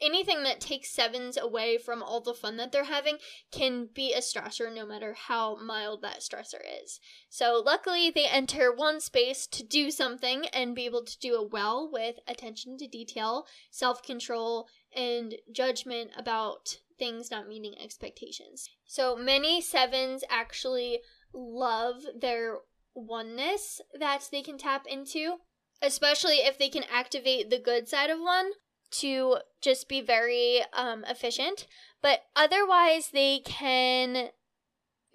anything 0.01 0.43
that 0.43 0.61
takes 0.61 0.91
sevens 0.91 1.37
away 1.37 1.77
from 1.77 2.03
all 2.03 2.21
the 2.21 2.33
fun 2.33 2.57
that 2.57 2.71
they're 2.71 2.85
having 2.85 3.17
can 3.51 3.89
be 3.93 4.13
a 4.13 4.19
stressor 4.19 4.73
no 4.73 4.85
matter 4.85 5.15
how 5.27 5.57
mild 5.63 6.01
that 6.01 6.19
stressor 6.19 6.61
is. 6.83 6.99
So, 7.29 7.61
luckily, 7.65 8.11
they 8.11 8.25
enter 8.25 8.73
one 8.73 8.99
space 8.99 9.47
to 9.47 9.63
do 9.63 9.91
something 9.91 10.45
and 10.47 10.75
be 10.75 10.85
able 10.85 11.03
to 11.03 11.19
do 11.19 11.41
it 11.41 11.51
well 11.51 11.89
with 11.91 12.15
attention 12.27 12.77
to 12.77 12.87
detail, 12.87 13.45
self 13.71 14.03
control, 14.03 14.67
and 14.95 15.35
judgment 15.51 16.11
about 16.17 16.77
things 16.97 17.29
not 17.31 17.47
meeting 17.47 17.75
expectations. 17.81 18.69
So, 18.85 19.15
many 19.15 19.61
sevens 19.61 20.23
actually 20.29 20.99
love 21.33 22.03
their 22.19 22.57
oneness 22.93 23.79
that 23.99 24.27
they 24.31 24.41
can 24.41 24.57
tap 24.57 24.85
into 24.87 25.37
especially 25.81 26.37
if 26.37 26.57
they 26.57 26.69
can 26.69 26.83
activate 26.91 27.49
the 27.49 27.59
good 27.59 27.87
side 27.87 28.09
of 28.09 28.19
one 28.19 28.51
to 28.89 29.37
just 29.61 29.89
be 29.89 30.01
very 30.01 30.61
um, 30.73 31.03
efficient. 31.07 31.67
But 32.01 32.21
otherwise, 32.35 33.09
they 33.11 33.39
can 33.39 34.29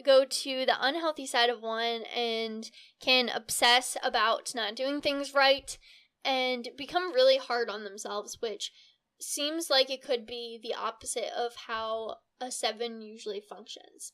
go 0.05 0.25
to 0.25 0.67
the 0.67 0.77
unhealthy 0.81 1.27
side 1.27 1.51
of 1.51 1.63
one 1.63 2.03
and 2.15 2.71
can 3.01 3.29
obsess 3.29 3.97
about 4.03 4.53
not 4.55 4.77
doing 4.77 5.01
things 5.01 5.35
right 5.35 5.79
and 6.25 6.69
become 6.77 7.13
really 7.13 7.39
hard 7.39 7.69
on 7.69 7.85
themselves, 7.85 8.39
which 8.41 8.73
seems 9.21 9.71
like 9.71 9.91
it 9.91 10.03
could 10.03 10.27
be 10.27 10.59
the 10.63 10.75
opposite 10.75 11.31
of 11.37 11.53
how 11.67 12.17
a 12.41 12.51
seven 12.51 13.01
usually 13.01 13.41
functions. 13.41 14.13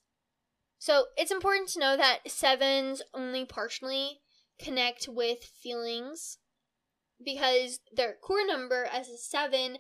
So 0.79 1.07
it's 1.17 1.33
important 1.33 1.71
to 1.71 1.81
know 1.81 1.97
that 1.97 2.31
sevens 2.31 3.03
only 3.13 3.45
partially 3.45 4.21
connect 4.59 5.09
with 5.09 5.45
feelings 5.45 6.39
because 7.25 7.81
their 7.93 8.15
core 8.15 8.47
number 8.47 8.85
as 8.85 9.09
a 9.09 9.17
seven 9.17 9.79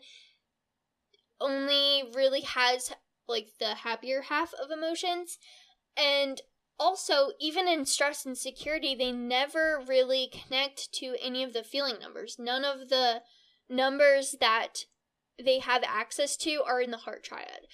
only 1.40 2.10
really 2.14 2.40
has 2.40 2.92
like 3.28 3.48
the 3.60 3.74
happier 3.76 4.22
half 4.22 4.52
of 4.54 4.70
emotions. 4.70 5.38
And 5.96 6.40
also 6.78 7.30
even 7.40 7.66
in 7.66 7.84
stress 7.84 8.24
and 8.24 8.38
security 8.38 8.94
they 8.94 9.10
never 9.10 9.82
really 9.86 10.30
connect 10.32 10.92
to 10.92 11.16
any 11.20 11.42
of 11.42 11.52
the 11.52 11.64
feeling 11.64 11.96
numbers. 12.00 12.36
None 12.38 12.64
of 12.64 12.88
the 12.88 13.22
numbers 13.68 14.36
that 14.40 14.84
they 15.42 15.58
have 15.58 15.82
access 15.84 16.36
to 16.36 16.62
are 16.66 16.80
in 16.80 16.90
the 16.90 16.98
heart 16.98 17.22
triad. 17.22 17.66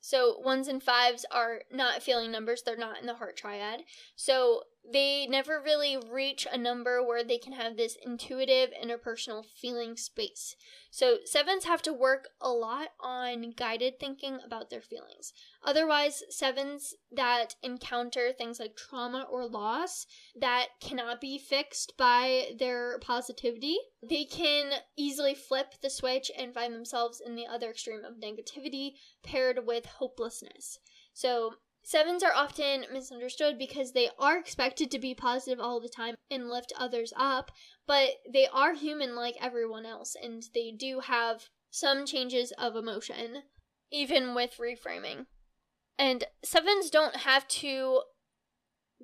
So 0.00 0.38
ones 0.38 0.68
and 0.68 0.82
fives 0.82 1.26
are 1.32 1.62
not 1.72 2.02
feeling 2.02 2.30
numbers, 2.30 2.62
they're 2.62 2.76
not 2.76 3.00
in 3.00 3.06
the 3.06 3.16
heart 3.16 3.36
triad. 3.36 3.80
So 4.14 4.62
they 4.92 5.26
never 5.26 5.60
really 5.60 5.98
reach 6.10 6.46
a 6.50 6.58
number 6.58 7.02
where 7.02 7.24
they 7.24 7.38
can 7.38 7.52
have 7.52 7.76
this 7.76 7.96
intuitive 8.04 8.70
interpersonal 8.70 9.44
feeling 9.44 9.96
space. 9.96 10.56
So, 10.90 11.18
sevens 11.24 11.64
have 11.64 11.82
to 11.82 11.92
work 11.92 12.28
a 12.40 12.50
lot 12.50 12.88
on 13.00 13.52
guided 13.56 13.98
thinking 13.98 14.38
about 14.44 14.70
their 14.70 14.80
feelings. 14.80 15.32
Otherwise, 15.62 16.22
sevens 16.30 16.94
that 17.12 17.56
encounter 17.62 18.32
things 18.32 18.60
like 18.60 18.76
trauma 18.76 19.26
or 19.30 19.46
loss 19.46 20.06
that 20.38 20.68
cannot 20.80 21.20
be 21.20 21.38
fixed 21.38 21.96
by 21.96 22.52
their 22.58 22.98
positivity, 23.00 23.76
they 24.08 24.24
can 24.24 24.72
easily 24.96 25.34
flip 25.34 25.74
the 25.82 25.90
switch 25.90 26.30
and 26.38 26.54
find 26.54 26.74
themselves 26.74 27.20
in 27.24 27.34
the 27.34 27.46
other 27.46 27.70
extreme 27.70 28.04
of 28.04 28.20
negativity 28.20 28.92
paired 29.22 29.66
with 29.66 29.86
hopelessness. 29.86 30.78
So, 31.12 31.54
Sevens 31.86 32.24
are 32.24 32.34
often 32.34 32.84
misunderstood 32.92 33.56
because 33.56 33.92
they 33.92 34.10
are 34.18 34.36
expected 34.36 34.90
to 34.90 34.98
be 34.98 35.14
positive 35.14 35.60
all 35.60 35.78
the 35.78 35.88
time 35.88 36.16
and 36.28 36.50
lift 36.50 36.72
others 36.76 37.12
up, 37.16 37.52
but 37.86 38.08
they 38.28 38.48
are 38.48 38.74
human 38.74 39.14
like 39.14 39.36
everyone 39.40 39.86
else, 39.86 40.16
and 40.20 40.42
they 40.52 40.72
do 40.72 40.98
have 40.98 41.48
some 41.70 42.04
changes 42.04 42.50
of 42.58 42.74
emotion, 42.74 43.44
even 43.92 44.34
with 44.34 44.56
reframing. 44.58 45.26
And 45.96 46.24
sevens 46.42 46.90
don't 46.90 47.18
have 47.18 47.46
to 47.48 48.02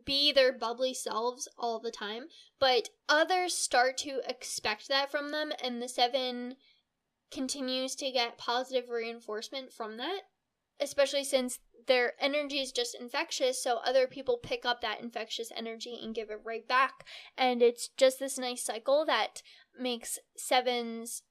be 0.05 0.33
their 0.33 0.53
bubbly 0.53 0.93
selves 0.93 1.47
all 1.57 1.79
the 1.79 1.93
time, 1.93 2.25
but 2.59 2.89
others 3.09 3.55
start 3.55 3.97
to 3.99 4.23
expect 4.29 4.89
that 4.89 5.09
from 5.09 5.31
them, 5.31 5.53
and 5.63 5.81
the 5.81 5.89
seven 5.89 6.57
continues 7.31 7.95
to 7.95 8.11
get 8.11 8.39
positive 8.39 8.91
reinforcement 8.91 9.73
from 9.73 9.99
that, 9.99 10.23
especially 10.83 11.25
since 11.25 11.59
their 11.87 12.13
energy 12.21 12.61
is 12.61 12.73
just 12.73 12.95
infectious, 12.99 13.63
so 13.63 13.79
other 13.79 14.07
people 14.07 14.37
pick 14.37 14.65
up 14.65 14.81
that 14.81 15.01
infectious 15.01 15.51
energy 15.57 15.99
and 16.03 16.15
give 16.15 16.31
it 16.31 16.41
right 16.45 16.67
back. 16.67 17.07
And 17.37 17.63
it's 17.63 17.89
just 17.97 18.19
this 18.19 18.39
nice 18.39 18.65
cycle 18.65 19.05
that 19.07 19.43
makes 19.79 20.19
sevens 20.37 21.23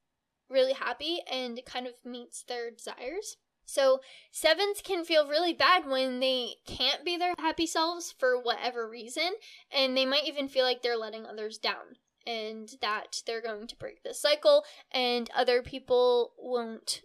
really 0.49 0.73
happy 0.73 1.19
and 1.31 1.61
kind 1.65 1.87
of 1.87 1.93
meets 2.03 2.43
their 2.43 2.71
desires. 2.71 3.37
So, 3.65 4.01
sevens 4.31 4.81
can 4.83 5.05
feel 5.05 5.27
really 5.27 5.53
bad 5.53 5.87
when 5.87 6.19
they 6.19 6.55
can't 6.67 7.05
be 7.05 7.15
their 7.15 7.33
happy 7.37 7.65
selves 7.65 8.11
for 8.11 8.37
whatever 8.41 8.89
reason, 8.89 9.31
and 9.71 9.95
they 9.95 10.05
might 10.05 10.27
even 10.27 10.49
feel 10.49 10.65
like 10.65 10.81
they're 10.81 10.97
letting 10.97 11.25
others 11.25 11.57
down 11.57 11.95
and 12.27 12.69
that 12.81 13.21
they're 13.25 13.41
going 13.41 13.67
to 13.67 13.75
break 13.77 14.03
this 14.03 14.21
cycle 14.21 14.63
and 14.91 15.29
other 15.35 15.61
people 15.61 16.33
won't 16.37 17.01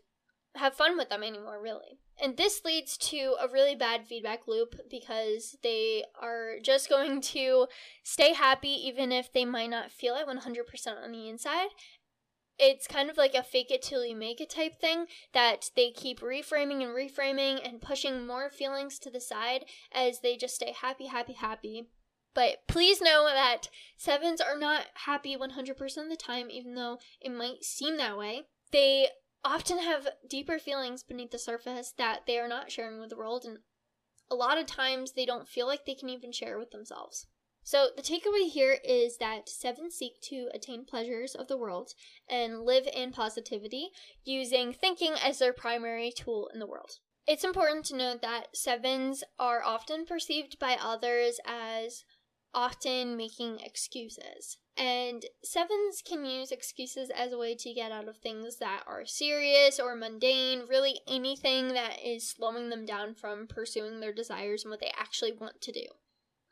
have 0.57 0.75
fun 0.75 0.97
with 0.97 1.09
them 1.09 1.23
anymore, 1.23 1.61
really. 1.63 1.99
And 2.23 2.37
this 2.37 2.65
leads 2.65 2.97
to 2.99 3.37
a 3.41 3.49
really 3.49 3.75
bad 3.75 4.07
feedback 4.07 4.49
loop 4.49 4.77
because 4.91 5.57
they 5.63 6.05
are 6.21 6.55
just 6.63 6.89
going 6.89 7.21
to 7.21 7.67
stay 8.03 8.33
happy 8.33 8.71
even 8.71 9.13
if 9.13 9.33
they 9.33 9.45
might 9.45 9.71
not 9.71 9.93
feel 9.93 10.15
it 10.15 10.27
100% 10.27 11.03
on 11.03 11.13
the 11.13 11.29
inside. 11.29 11.69
It's 12.59 12.87
kind 12.87 13.11
of 13.11 13.19
like 13.19 13.35
a 13.35 13.43
fake 13.43 13.71
it 13.71 13.83
till 13.83 14.05
you 14.05 14.17
make 14.17 14.41
it 14.41 14.49
type 14.49 14.81
thing 14.81 15.07
that 15.35 15.71
they 15.77 15.91
keep 15.91 16.21
reframing 16.21 16.83
and 16.83 16.95
reframing 16.95 17.61
and 17.63 17.83
pushing 17.83 18.27
more 18.27 18.49
feelings 18.49 18.99
to 19.01 19.11
the 19.11 19.21
side 19.21 19.67
as 19.93 20.21
they 20.21 20.39
just 20.39 20.55
stay 20.55 20.73
happy, 20.73 21.07
happy, 21.07 21.35
happy. 21.35 21.89
But 22.35 22.67
please 22.67 23.03
know 23.03 23.27
that 23.27 23.69
sevens 23.97 24.41
are 24.41 24.59
not 24.59 24.87
happy 25.07 25.37
100% 25.37 25.71
of 25.71 26.09
the 26.09 26.17
time, 26.17 26.51
even 26.51 26.75
though 26.75 26.99
it 27.21 27.31
might 27.31 27.63
seem 27.63 27.99
that 27.99 28.17
way. 28.17 28.43
They 28.73 29.09
often 29.47 29.79
have 29.79 30.09
deeper 30.29 30.59
feelings 30.59 31.03
beneath 31.03 31.31
the 31.31 31.39
surface 31.39 31.93
that 31.97 32.27
they 32.27 32.39
are 32.39 32.49
not 32.49 32.71
sharing 32.71 33.01
with 33.01 33.11
the 33.11 33.17
world, 33.17 33.45
and 33.45 33.59
a 34.31 34.35
lot 34.35 34.59
of 34.59 34.67
times 34.67 35.13
they 35.13 35.25
don't 35.25 35.49
feel 35.49 35.67
like 35.67 35.87
they 35.87 35.95
can 35.95 36.09
even 36.09 36.33
share 36.33 36.59
with 36.59 36.73
themselves. 36.73 37.27
So, 37.63 37.89
the 37.97 38.03
takeaway 38.03 38.49
here 38.49 38.79
is 38.85 39.19
that 39.19 39.49
sevens 39.49 39.97
seek 39.97 40.21
to 40.25 40.49
attain 40.55 40.85
pleasures 40.85 41.35
of 41.35 41.49
the 41.49 41.57
world 41.57 41.93
and 42.29 42.63
live 42.63 42.87
in 42.93 43.11
positivity 43.11 43.91
using 44.25 44.73
thinking 44.73 45.15
as 45.15 45.39
their 45.39 45.53
primary 45.53 46.13
tool 46.13 46.49
in 46.53 46.61
the 46.61 46.67
world. 46.67 46.99
It's 47.27 47.43
important 47.43 47.85
to 47.87 47.97
note 47.97 48.23
that 48.23 48.57
sevens 48.57 49.25
are 49.39 49.65
often 49.65 50.07
perceived 50.07 50.61
by 50.61 50.77
others 50.81 51.41
as 51.45 52.05
often 52.55 53.17
making 53.17 53.59
excuses. 53.61 54.59
And 54.77 55.25
sevens 55.43 56.03
can 56.07 56.27
use 56.27 56.53
excuses 56.53 57.11
as 57.11 57.33
a 57.33 57.39
way 57.39 57.55
to 57.55 57.73
get 57.73 57.93
out 57.93 58.09
of 58.09 58.19
things 58.19 58.59
that 58.59 58.83
are 58.87 59.07
serious 59.07 59.81
or 59.81 59.97
mundane, 59.97 60.65
really 60.69 61.01
anything 61.09 61.69
that 61.69 61.99
is 62.05 62.29
slowing 62.29 62.69
them 62.69 62.85
down 62.85 63.15
from 63.15 63.47
pursuing 63.47 64.01
their 64.01 64.13
desires 64.13 64.65
and 64.65 64.71
what 64.71 64.81
they 64.81 64.93
actually 64.99 65.33
want 65.33 65.63
to 65.63 65.73
do. 65.73 65.87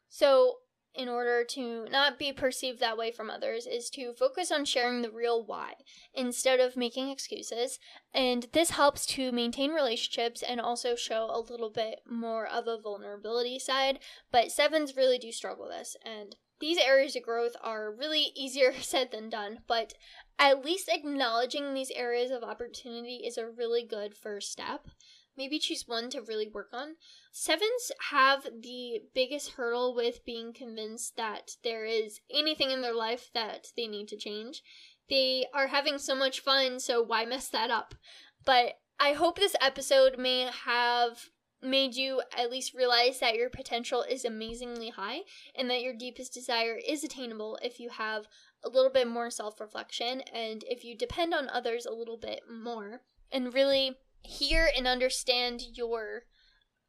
So, 0.08 0.56
in 0.94 1.08
order 1.08 1.44
to 1.44 1.86
not 1.90 2.18
be 2.18 2.32
perceived 2.32 2.78
that 2.78 2.96
way 2.96 3.10
from 3.10 3.28
others 3.28 3.66
is 3.66 3.90
to 3.90 4.12
focus 4.12 4.52
on 4.52 4.64
sharing 4.64 5.02
the 5.02 5.10
real 5.10 5.44
why 5.44 5.74
instead 6.14 6.60
of 6.60 6.76
making 6.76 7.10
excuses. 7.10 7.80
And 8.14 8.46
this 8.52 8.70
helps 8.70 9.04
to 9.06 9.32
maintain 9.32 9.72
relationships 9.72 10.42
and 10.42 10.60
also 10.60 10.94
show 10.94 11.28
a 11.32 11.40
little 11.40 11.70
bit 11.70 12.00
more 12.08 12.46
of 12.46 12.68
a 12.68 12.78
vulnerability 12.80 13.58
side. 13.58 13.98
But 14.30 14.52
sevens 14.52 14.96
really 14.96 15.18
do 15.18 15.32
struggle 15.32 15.66
with 15.66 15.78
this. 15.78 15.96
And 16.04 16.36
these 16.60 16.78
areas 16.78 17.16
of 17.16 17.22
growth 17.22 17.56
are 17.62 17.92
really 17.92 18.32
easier 18.34 18.72
said 18.80 19.10
than 19.10 19.28
done, 19.28 19.58
but 19.66 19.94
at 20.38 20.64
least 20.64 20.88
acknowledging 20.88 21.74
these 21.74 21.90
areas 21.90 22.30
of 22.30 22.42
opportunity 22.42 23.22
is 23.26 23.36
a 23.36 23.48
really 23.48 23.84
good 23.84 24.14
first 24.16 24.50
step. 24.50 24.88
Maybe 25.36 25.58
choose 25.58 25.84
one 25.86 26.10
to 26.10 26.22
really 26.22 26.48
work 26.48 26.70
on. 26.72 26.94
Sevens 27.32 27.90
have 28.10 28.44
the 28.44 29.02
biggest 29.14 29.52
hurdle 29.52 29.94
with 29.94 30.24
being 30.24 30.52
convinced 30.52 31.16
that 31.16 31.56
there 31.64 31.84
is 31.84 32.20
anything 32.32 32.70
in 32.70 32.82
their 32.82 32.94
life 32.94 33.30
that 33.34 33.66
they 33.76 33.88
need 33.88 34.06
to 34.08 34.16
change. 34.16 34.62
They 35.10 35.46
are 35.52 35.66
having 35.66 35.98
so 35.98 36.14
much 36.14 36.40
fun, 36.40 36.78
so 36.78 37.02
why 37.02 37.24
mess 37.24 37.48
that 37.48 37.70
up? 37.70 37.96
But 38.44 38.74
I 39.00 39.12
hope 39.14 39.38
this 39.38 39.56
episode 39.60 40.18
may 40.18 40.48
have 40.64 41.30
made 41.64 41.94
you 41.94 42.22
at 42.36 42.50
least 42.50 42.74
realize 42.74 43.20
that 43.20 43.36
your 43.36 43.50
potential 43.50 44.02
is 44.02 44.24
amazingly 44.24 44.90
high 44.90 45.20
and 45.56 45.70
that 45.70 45.82
your 45.82 45.94
deepest 45.94 46.34
desire 46.34 46.78
is 46.86 47.02
attainable 47.02 47.58
if 47.62 47.80
you 47.80 47.90
have 47.90 48.26
a 48.64 48.68
little 48.68 48.90
bit 48.90 49.08
more 49.08 49.30
self 49.30 49.60
reflection 49.60 50.20
and 50.32 50.64
if 50.68 50.84
you 50.84 50.96
depend 50.96 51.34
on 51.34 51.48
others 51.48 51.86
a 51.86 51.94
little 51.94 52.18
bit 52.18 52.40
more 52.50 53.00
and 53.32 53.54
really 53.54 53.96
hear 54.22 54.68
and 54.76 54.86
understand 54.86 55.62
your 55.74 56.22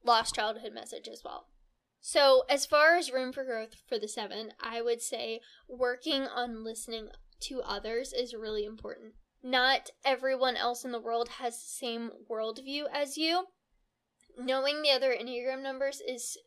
lost 0.03 0.35
childhood 0.35 0.73
message 0.73 1.07
as 1.11 1.21
well. 1.23 1.47
So, 2.01 2.43
as 2.49 2.67
far 2.67 2.97
as 2.97 3.11
room 3.11 3.33
for 3.33 3.43
growth 3.43 3.75
for 3.87 3.97
the 3.97 4.07
seven, 4.07 4.51
I 4.61 4.81
would 4.81 5.01
say 5.01 5.39
working 5.67 6.23
on 6.23 6.63
listening 6.63 7.09
to 7.41 7.61
others 7.61 8.13
is 8.13 8.33
really 8.33 8.63
important. 8.63 9.13
Not 9.41 9.89
everyone 10.03 10.55
else 10.55 10.85
in 10.85 10.91
the 10.91 10.99
world 10.99 11.29
has 11.39 11.55
the 11.55 11.67
same 11.67 12.11
worldview 12.29 12.83
as 12.93 13.17
you. 13.17 13.45
Knowing 14.37 14.81
the 14.81 14.91
other 14.91 15.13
Enneagram 15.13 15.61
numbers 15.61 16.01
is 16.05 16.37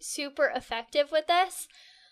super 0.00 0.50
effective 0.54 1.10
with 1.10 1.26
this. 1.26 1.68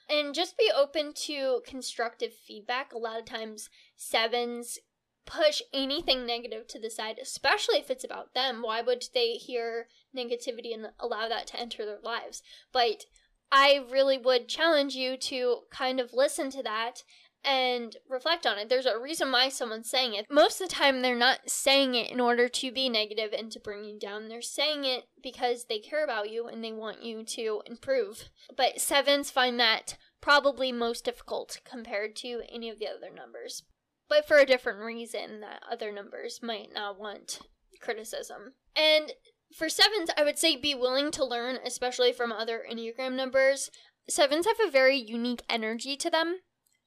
And 0.09 0.35
just 0.35 0.59
be 0.59 0.71
open 0.75 1.15
to 1.27 1.63
constructive 1.67 2.33
feedback. 2.35 2.93
A 2.93 2.99
lot 2.99 3.19
of 3.19 3.25
times, 3.25 3.71
sevens 3.97 4.79
push 5.27 5.63
anything 5.73 6.27
negative 6.27 6.67
to 6.69 6.79
the 6.79 6.91
side, 6.91 7.19
especially 7.21 7.79
if 7.79 7.91
it's 7.91 8.05
about 8.05 8.35
them. 8.35 8.61
Why 8.63 8.83
would 8.83 9.05
they 9.15 9.33
hear 9.33 9.89
negativity 10.15 10.75
and 10.75 10.89
allow 11.01 11.29
that 11.29 11.47
to 11.49 11.61
enter 11.61 11.87
their 11.87 12.01
lives? 12.03 12.43
But 12.73 13.07
I 13.51 13.85
really 13.91 14.19
would 14.19 14.49
challenge 14.49 14.95
you 14.95 15.17
to 15.17 15.61
kind 15.71 16.01
of 16.01 16.13
listen 16.13 16.51
to 16.51 16.63
that 16.65 17.03
and 17.45 17.97
reflect 18.09 18.47
on 18.47 18.59
it. 18.59 18.69
There's 18.69 18.87
a 18.87 18.99
reason 18.99 19.31
why 19.31 19.49
someone's 19.49 19.91
saying 19.91 20.15
it. 20.15 20.27
Most 20.31 20.61
of 20.61 20.69
the 20.69 20.75
time, 20.75 21.03
they're 21.03 21.17
not 21.17 21.51
saying 21.51 21.95
it 21.95 22.11
in 22.11 22.21
order 22.21 22.49
to 22.49 22.73
be 22.73 22.89
negative 22.89 23.33
and 23.33 23.51
to 23.53 23.61
bring 23.61 23.85
you 23.85 23.99
down. 23.99 24.29
They're 24.29 24.43
saying 24.43 24.85
it 24.85 25.05
because 25.23 25.67
they 25.67 25.79
care 25.79 26.05
about 26.05 26.31
you 26.31 26.49
and 26.49 26.63
they 26.63 26.73
want 26.73 27.03
you 27.03 27.25
to 27.25 27.63
improve. 27.67 28.29
But 28.57 28.81
sevens 28.81 29.31
find 29.31 29.59
that 29.61 29.97
probably 30.21 30.73
most 30.73 31.05
difficult 31.05 31.61
compared 31.65 32.17
to 32.17 32.43
any 32.51 32.71
of 32.71 32.79
the 32.79 32.89
other 32.89 33.15
numbers 33.15 33.63
but 34.09 34.27
for 34.27 34.39
a 34.39 34.47
different 34.47 34.81
reason 34.81 35.41
that 35.41 35.63
other 35.71 35.91
numbers 35.91 36.41
might 36.43 36.73
not 36.73 36.99
want 36.99 37.41
criticism. 37.81 38.55
And 38.77 39.13
for 39.57 39.69
sevens, 39.69 40.11
I 40.17 40.25
would 40.25 40.39
say 40.39 40.57
be 40.57 40.75
willing 40.75 41.11
to 41.13 41.25
learn, 41.25 41.59
especially 41.65 42.13
from 42.13 42.33
other 42.33 42.65
Enneagram 42.71 43.15
numbers. 43.15 43.71
Sevens 44.09 44.47
have 44.47 44.59
a 44.65 44.71
very 44.71 44.97
unique 44.97 45.43
energy 45.49 45.97
to 45.97 46.11
them. 46.11 46.41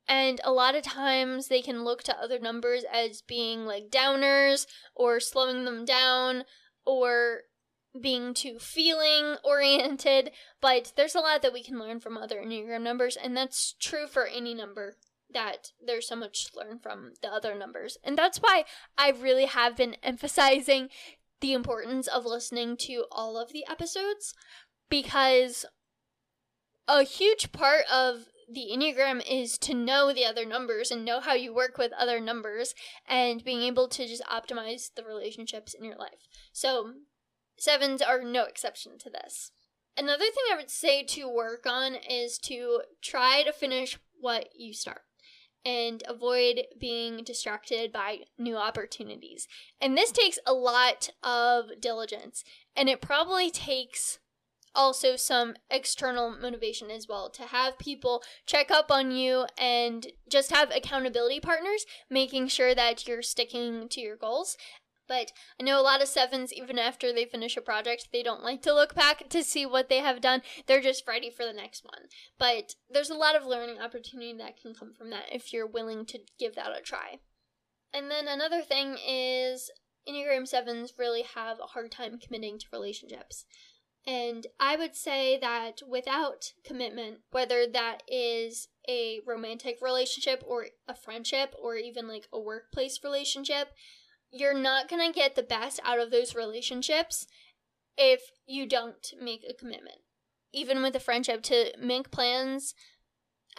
And 0.08 0.40
a 0.44 0.52
lot 0.52 0.76
of 0.76 0.84
times 0.84 1.48
they 1.48 1.62
can 1.62 1.84
look 1.84 2.04
to 2.04 2.18
other 2.18 2.40
numbers 2.40 2.86
as 2.92 3.22
being 3.22 3.66
like 3.66 3.90
downers 3.90 4.66
or 4.96 5.20
slowing 5.20 5.66
them 5.66 5.84
down 5.84 6.46
or 6.86 7.42
being 8.00 8.34
too 8.34 8.58
feeling 8.60 9.36
oriented. 9.44 10.32
But 10.62 10.94
there's 10.96 11.16
a 11.16 11.20
lot 11.20 11.42
that 11.42 11.54
we 11.54 11.64
can 11.64 11.80
learn 11.80 12.00
from 12.00 12.18
other 12.18 12.42
Enneagram 12.42 12.82
numbers, 12.82 13.18
and 13.18 13.36
that's 13.36 13.74
true 13.80 14.08
for 14.08 14.26
any 14.26 14.54
number 14.54 14.96
that 15.34 15.72
there's 15.86 16.08
so 16.08 16.16
much 16.16 16.46
to 16.46 16.60
learn 16.60 16.80
from 16.80 17.12
the 17.22 17.28
other 17.28 17.54
numbers. 17.54 17.98
And 18.04 18.18
that's 18.18 18.38
why 18.38 18.64
I 18.98 19.10
really 19.12 19.46
have 19.46 19.76
been 19.76 19.96
emphasizing 20.04 20.90
the 21.42 21.54
importance 21.54 22.08
of 22.08 22.26
listening 22.26 22.78
to 22.78 23.06
all 23.12 23.38
of 23.38 23.52
the 23.52 23.66
episodes 23.70 24.34
because 24.90 25.66
a 26.88 27.04
huge 27.04 27.52
part 27.52 27.84
of 27.92 28.28
the 28.50 28.70
Enneagram 28.72 29.22
is 29.30 29.58
to 29.60 29.74
know 29.74 30.14
the 30.14 30.26
other 30.26 30.46
numbers 30.46 30.90
and 30.90 31.04
know 31.04 31.20
how 31.20 31.34
you 31.34 31.54
work 31.54 31.78
with 31.78 31.92
other 31.94 32.20
numbers 32.22 32.74
and 33.08 33.44
being 33.44 33.62
able 33.62 33.88
to 33.90 34.08
just 34.08 34.24
optimize 34.24 34.90
the 34.96 35.04
relationships 35.04 35.74
in 35.74 35.84
your 35.84 35.98
life. 35.98 36.28
So, 36.54 36.94
sevens 37.58 38.02
are 38.02 38.24
no 38.24 38.44
exception 38.44 38.98
to 39.00 39.10
this. 39.10 39.52
Another 39.98 40.26
thing 40.26 40.44
I 40.52 40.56
would 40.56 40.70
say 40.70 41.04
to 41.04 41.28
work 41.28 41.66
on 41.66 41.96
is 41.96 42.38
to 42.40 42.82
try 43.02 43.44
to 43.44 43.52
finish 43.52 43.98
what 44.20 44.50
you 44.56 44.74
start 44.74 45.02
and 45.66 46.02
avoid 46.08 46.62
being 46.80 47.24
distracted 47.24 47.92
by 47.92 48.20
new 48.38 48.56
opportunities. 48.56 49.48
And 49.82 49.98
this 49.98 50.12
takes 50.12 50.40
a 50.46 50.54
lot 50.54 51.10
of 51.24 51.66
diligence, 51.82 52.44
and 52.76 52.88
it 52.88 53.02
probably 53.02 53.52
takes 53.52 54.20
also 54.76 55.16
some 55.16 55.56
external 55.70 56.30
motivation 56.30 56.90
as 56.90 57.08
well 57.08 57.30
to 57.30 57.44
have 57.44 57.78
people 57.78 58.24
check 58.46 58.70
up 58.72 58.92
on 58.92 59.12
you 59.12 59.46
and 59.58 60.08
just 60.30 60.52
have 60.52 60.72
accountability 60.72 61.40
partners 61.40 61.86
making 62.10 62.48
sure 62.48 62.76
that 62.76 63.08
you're 63.08 63.22
sticking 63.22 63.88
to 63.90 64.02
your 64.02 64.16
goals 64.16 64.58
but 65.08 65.32
I 65.60 65.64
know 65.64 65.80
a 65.80 65.84
lot 65.84 66.02
of 66.02 66.08
sevens, 66.08 66.54
even 66.54 66.78
after 66.78 67.14
they 67.14 67.26
finish 67.26 67.56
a 67.56 67.62
project, 67.62 68.10
they 68.12 68.24
don't 68.24 68.44
like 68.44 68.62
to 68.64 68.74
look 68.74 68.94
back 68.94 69.30
to 69.30 69.44
see 69.44 69.66
what 69.66 69.90
they 69.90 70.00
have 70.00 70.22
done. 70.22 70.42
They're 70.66 70.82
just 70.82 71.08
ready 71.08 71.30
for 71.30 71.46
the 71.46 71.54
next 71.54 71.86
one. 71.86 72.10
But 72.38 72.76
there's 72.90 73.10
a 73.10 73.16
lot 73.16 73.36
of 73.36 73.46
learning 73.46 73.80
opportunity 73.80 74.34
that 74.38 74.60
can 74.62 74.74
come 74.74 74.94
from 74.94 75.10
that 75.12 75.26
if 75.32 75.54
you're 75.54 75.68
willing 75.68 76.06
to 76.08 76.20
give 76.38 76.56
that 76.56 76.78
a 76.78 76.82
try. 76.82 77.20
And 77.94 78.12
then 78.12 78.28
another 78.28 78.62
thing 78.62 78.98
is 79.08 79.72
Enneagram 80.08 80.52
7s 80.52 80.92
really 80.98 81.24
have 81.36 81.60
a 81.60 81.68
hard 81.68 81.92
time 81.92 82.20
committing 82.20 82.60
to 82.60 82.66
relationships. 82.72 83.46
And 84.08 84.48
I 84.58 84.78
would 84.78 84.96
say 84.96 85.38
that 85.38 85.82
without 85.86 86.54
commitment, 86.64 87.20
whether 87.32 87.68
that 87.68 88.04
is 88.08 88.70
a 88.88 89.20
romantic 89.28 89.80
relationship 89.82 90.42
or 90.48 90.68
a 90.88 90.96
friendship 90.96 91.54
or 91.62 91.76
even 91.76 92.08
like 92.08 92.28
a 92.32 92.40
workplace 92.40 93.02
relationship, 93.04 93.74
you're 94.32 94.58
not 94.58 94.88
going 94.88 95.06
to 95.06 95.14
get 95.14 95.36
the 95.36 95.44
best 95.44 95.82
out 95.84 96.00
of 96.00 96.10
those 96.10 96.36
relationships 96.36 97.28
if 97.98 98.32
you 98.46 98.66
don't 98.66 99.14
make 99.22 99.42
a 99.48 99.54
commitment. 99.54 99.98
Even 100.54 100.82
with 100.82 100.96
a 100.96 101.02
friendship, 101.02 101.44
to 101.44 101.74
make 101.78 102.10
plans 102.10 102.74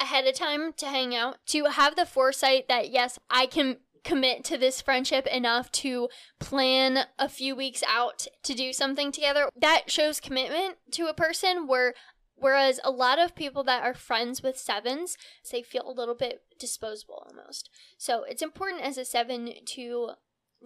ahead 0.01 0.27
of 0.27 0.35
time 0.35 0.73
to 0.79 0.87
hang 0.87 1.15
out, 1.15 1.37
to 1.47 1.65
have 1.65 1.95
the 1.95 2.07
foresight 2.07 2.69
that, 2.69 2.91
yes, 2.91 3.19
I 3.29 3.45
can 3.45 3.79
commit 4.05 4.45
to 4.45 4.59
this 4.59 4.81
friendship 4.81 5.27
enough 5.27 5.71
to 5.73 6.09
plan 6.39 7.07
a 7.19 7.29
few 7.29 7.55
weeks 7.55 7.83
out 7.87 8.27
to 8.43 8.55
do 8.55 8.73
something 8.73 9.13
together. 9.13 9.51
That 9.57 9.91
shows 9.91 10.21
commitment 10.21 10.77
to 10.93 11.07
a 11.07 11.15
person 11.15 11.67
where 11.67 11.95
Whereas 12.41 12.79
a 12.85 12.91
lot 12.91 13.19
of 13.19 13.35
people 13.35 13.65
that 13.65 13.83
are 13.83 13.95
friends 13.95 14.43
with 14.43 14.57
sevens, 14.57 15.17
they 15.51 15.63
feel 15.63 15.83
a 15.85 15.93
little 15.93 16.15
bit 16.15 16.43
disposable 16.59 17.27
almost. 17.29 17.69
So 17.97 18.23
it's 18.23 18.43
important 18.43 18.83
as 18.83 18.97
a 18.97 19.05
seven 19.05 19.53
to 19.67 20.11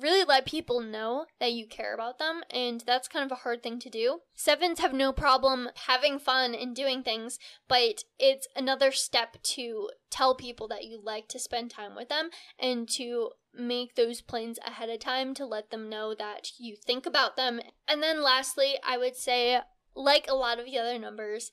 really 0.01 0.25
let 0.25 0.47
people 0.47 0.81
know 0.81 1.27
that 1.41 1.53
you 1.53 1.67
care 1.67 1.95
about 1.95 2.19
them, 2.19 2.43
and 2.51 2.83
that's 2.87 3.09
kind 3.09 3.25
of 3.25 3.33
a 3.33 3.43
hard 3.43 3.63
thing 3.63 3.79
to 3.81 3.91
do. 3.91 4.21
Sevens 4.35 4.81
have 4.81 4.93
no 4.93 5.13
problem 5.13 5.69
having 5.87 6.19
fun 6.19 6.55
and 6.55 6.75
doing 6.75 7.03
things, 7.03 7.39
but 7.69 8.05
it's 8.19 8.49
another 8.57 8.93
step 8.93 9.43
to 9.43 9.91
tell 10.11 10.35
people 10.35 10.69
that 10.69 10.85
you 10.85 11.01
like 11.03 11.29
to 11.29 11.39
spend 11.39 11.71
time 11.71 11.95
with 11.95 12.09
them 12.09 12.31
and 12.59 12.89
to 12.89 13.31
make 13.55 13.95
those 13.95 14.23
plans 14.23 14.59
ahead 14.67 14.89
of 14.89 14.99
time 14.99 15.35
to 15.35 15.45
let 15.45 15.71
them 15.71 15.91
know 15.91 16.15
that 16.15 16.53
you 16.59 16.75
think 16.75 17.05
about 17.05 17.37
them. 17.37 17.61
And 17.87 18.03
then 18.03 18.23
lastly, 18.23 18.77
I 18.87 18.97
would 18.97 19.17
say 19.17 19.61
like 19.95 20.27
a 20.29 20.35
lot 20.35 20.59
of 20.59 20.65
the 20.65 20.79
other 20.79 20.99
numbers, 20.99 21.51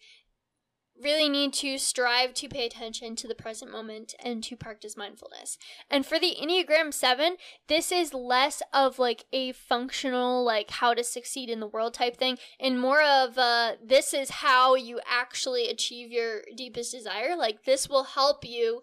really 1.01 1.29
need 1.29 1.53
to 1.53 1.77
strive 1.77 2.33
to 2.35 2.47
pay 2.47 2.65
attention 2.65 3.15
to 3.15 3.27
the 3.27 3.35
present 3.35 3.71
moment 3.71 4.15
and 4.23 4.43
to 4.43 4.55
practice 4.55 4.97
mindfulness. 4.97 5.57
And 5.89 6.05
for 6.05 6.19
the 6.19 6.35
Enneagram 6.41 6.93
7, 6.93 7.37
this 7.67 7.91
is 7.91 8.13
less 8.13 8.61
of 8.73 8.99
like 8.99 9.25
a 9.31 9.53
functional, 9.53 10.43
like 10.43 10.71
how 10.71 10.93
to 10.93 11.03
succeed 11.03 11.49
in 11.49 11.59
the 11.59 11.67
world 11.67 11.93
type 11.93 12.17
thing, 12.17 12.37
and 12.59 12.79
more 12.79 13.01
of 13.01 13.37
uh, 13.37 13.73
this 13.83 14.13
is 14.13 14.29
how 14.29 14.75
you 14.75 14.99
actually 15.09 15.67
achieve 15.67 16.11
your 16.11 16.41
deepest 16.55 16.91
desire. 16.91 17.35
Like, 17.35 17.63
this 17.63 17.89
will 17.89 18.03
help 18.03 18.45
you 18.45 18.81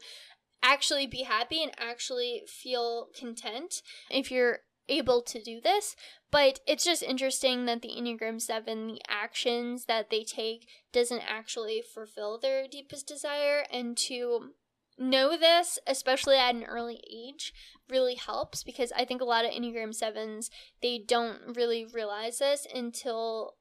actually 0.62 1.07
be 1.07 1.22
happy 1.22 1.62
and 1.62 1.72
actually 1.79 2.42
feel 2.46 3.09
content 3.16 3.83
if 4.11 4.31
you're 4.31 4.61
able 4.88 5.22
to 5.22 5.42
do 5.42 5.61
this. 5.61 5.96
But 6.31 6.61
it's 6.66 6.85
just 6.85 7.03
interesting 7.03 7.66
that 7.66 7.83
the 7.83 7.90
Enneagram 7.96 8.40
7, 8.40 8.87
the 8.87 9.01
actions 9.09 9.87
that 9.87 10.11
they 10.11 10.25
take, 10.25 10.68
doesn't 10.92 11.22
actually 11.27 11.83
fulfill 11.83 12.38
their 12.38 12.66
deepest 12.68 13.07
desire. 13.07 13.64
And 13.72 13.96
to 13.99 14.51
know 14.99 15.37
this, 15.37 15.79
especially 15.87 16.37
at 16.37 16.55
an 16.55 16.64
early 16.64 17.01
age, 17.11 17.53
really 17.88 18.14
helps 18.14 18.62
because 18.62 18.92
I 18.96 19.05
think 19.05 19.20
a 19.20 19.27
lot 19.27 19.44
of 19.44 19.51
Enneagram 19.51 19.96
7s, 19.96 20.49
they 20.83 20.99
don't 20.99 21.57
really 21.57 21.85
realize 21.85 22.38
this 22.38 22.66
until 22.72 23.55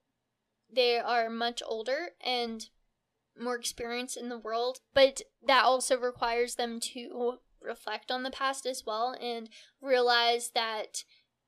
they 0.73 0.97
are 0.97 1.29
much 1.29 1.61
older 1.65 2.09
and 2.23 2.67
more 3.39 3.55
experienced 3.55 4.17
in 4.17 4.29
the 4.29 4.37
world. 4.37 4.79
But 4.93 5.21
that 5.45 5.63
also 5.63 5.97
requires 5.97 6.55
them 6.55 6.79
to 6.93 7.39
reflect 7.61 8.11
on 8.11 8.23
the 8.23 8.31
past 8.31 8.65
as 8.65 8.83
well 8.85 9.15
and 9.19 9.49
realize 9.81 10.51
that 10.53 11.03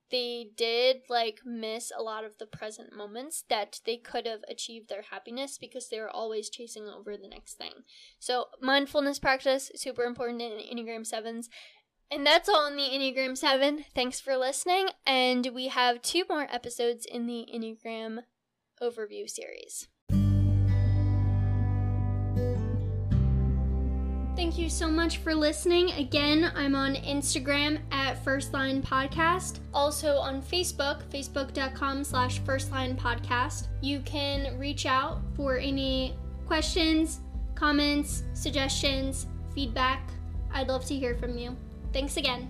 they 0.10 0.50
did 0.56 1.02
like 1.10 1.40
miss 1.46 1.92
a 1.98 2.02
lot 2.02 2.24
of 2.24 2.38
the 2.38 2.46
present 2.46 2.96
moments 2.96 3.44
that 3.50 3.82
they 3.86 3.98
could 3.98 4.26
have 4.26 4.42
achieved 4.50 4.90
their 4.90 5.04
happiness 5.12 5.58
because 5.58 5.90
they 5.90 6.00
were 6.00 6.10
always 6.10 6.50
chasing 6.50 6.88
over 6.88 7.18
the 7.18 7.28
next 7.28 7.58
thing. 7.58 7.74
So, 8.20 8.46
mindfulness 8.62 9.20
practice 9.20 9.72
super 9.76 10.04
important 10.04 10.42
in 10.42 10.52
Enneagram 10.52 11.12
7s. 11.12 11.48
And 12.10 12.26
that's 12.26 12.48
all 12.48 12.68
in 12.68 12.78
the 12.78 12.84
Enneagram 12.84 13.38
7. 13.38 13.84
Thanks 13.94 14.22
for 14.22 14.38
listening, 14.38 14.90
and 15.06 15.50
we 15.54 15.68
have 15.68 16.02
two 16.02 16.24
more 16.30 16.48
episodes 16.50 17.06
in 17.06 17.28
the 17.28 17.46
Enneagram 17.54 18.20
overview 18.82 19.30
series. 19.30 19.90
Thank 24.58 24.66
you 24.66 24.70
so 24.72 24.90
much 24.90 25.18
for 25.18 25.36
listening. 25.36 25.92
Again, 25.92 26.52
I'm 26.56 26.74
on 26.74 26.96
Instagram 26.96 27.78
at 27.92 28.24
First 28.24 28.54
Line 28.54 28.82
Podcast. 28.82 29.60
Also 29.72 30.18
on 30.18 30.42
Facebook, 30.42 31.04
facebook.com 31.14 32.04
slash 32.04 32.40
First 32.40 32.72
Line 32.72 32.98
Podcast. 32.98 33.68
You 33.84 34.00
can 34.00 34.58
reach 34.58 34.88
out 34.88 35.22
for 35.36 35.60
any 35.60 36.16
questions, 36.48 37.20
comments, 37.54 38.24
suggestions, 38.34 39.28
feedback. 39.54 40.10
I'd 40.52 40.70
love 40.70 40.86
to 40.86 40.96
hear 40.96 41.14
from 41.14 41.38
you. 41.38 41.56
Thanks 41.94 42.18
again. 42.18 42.50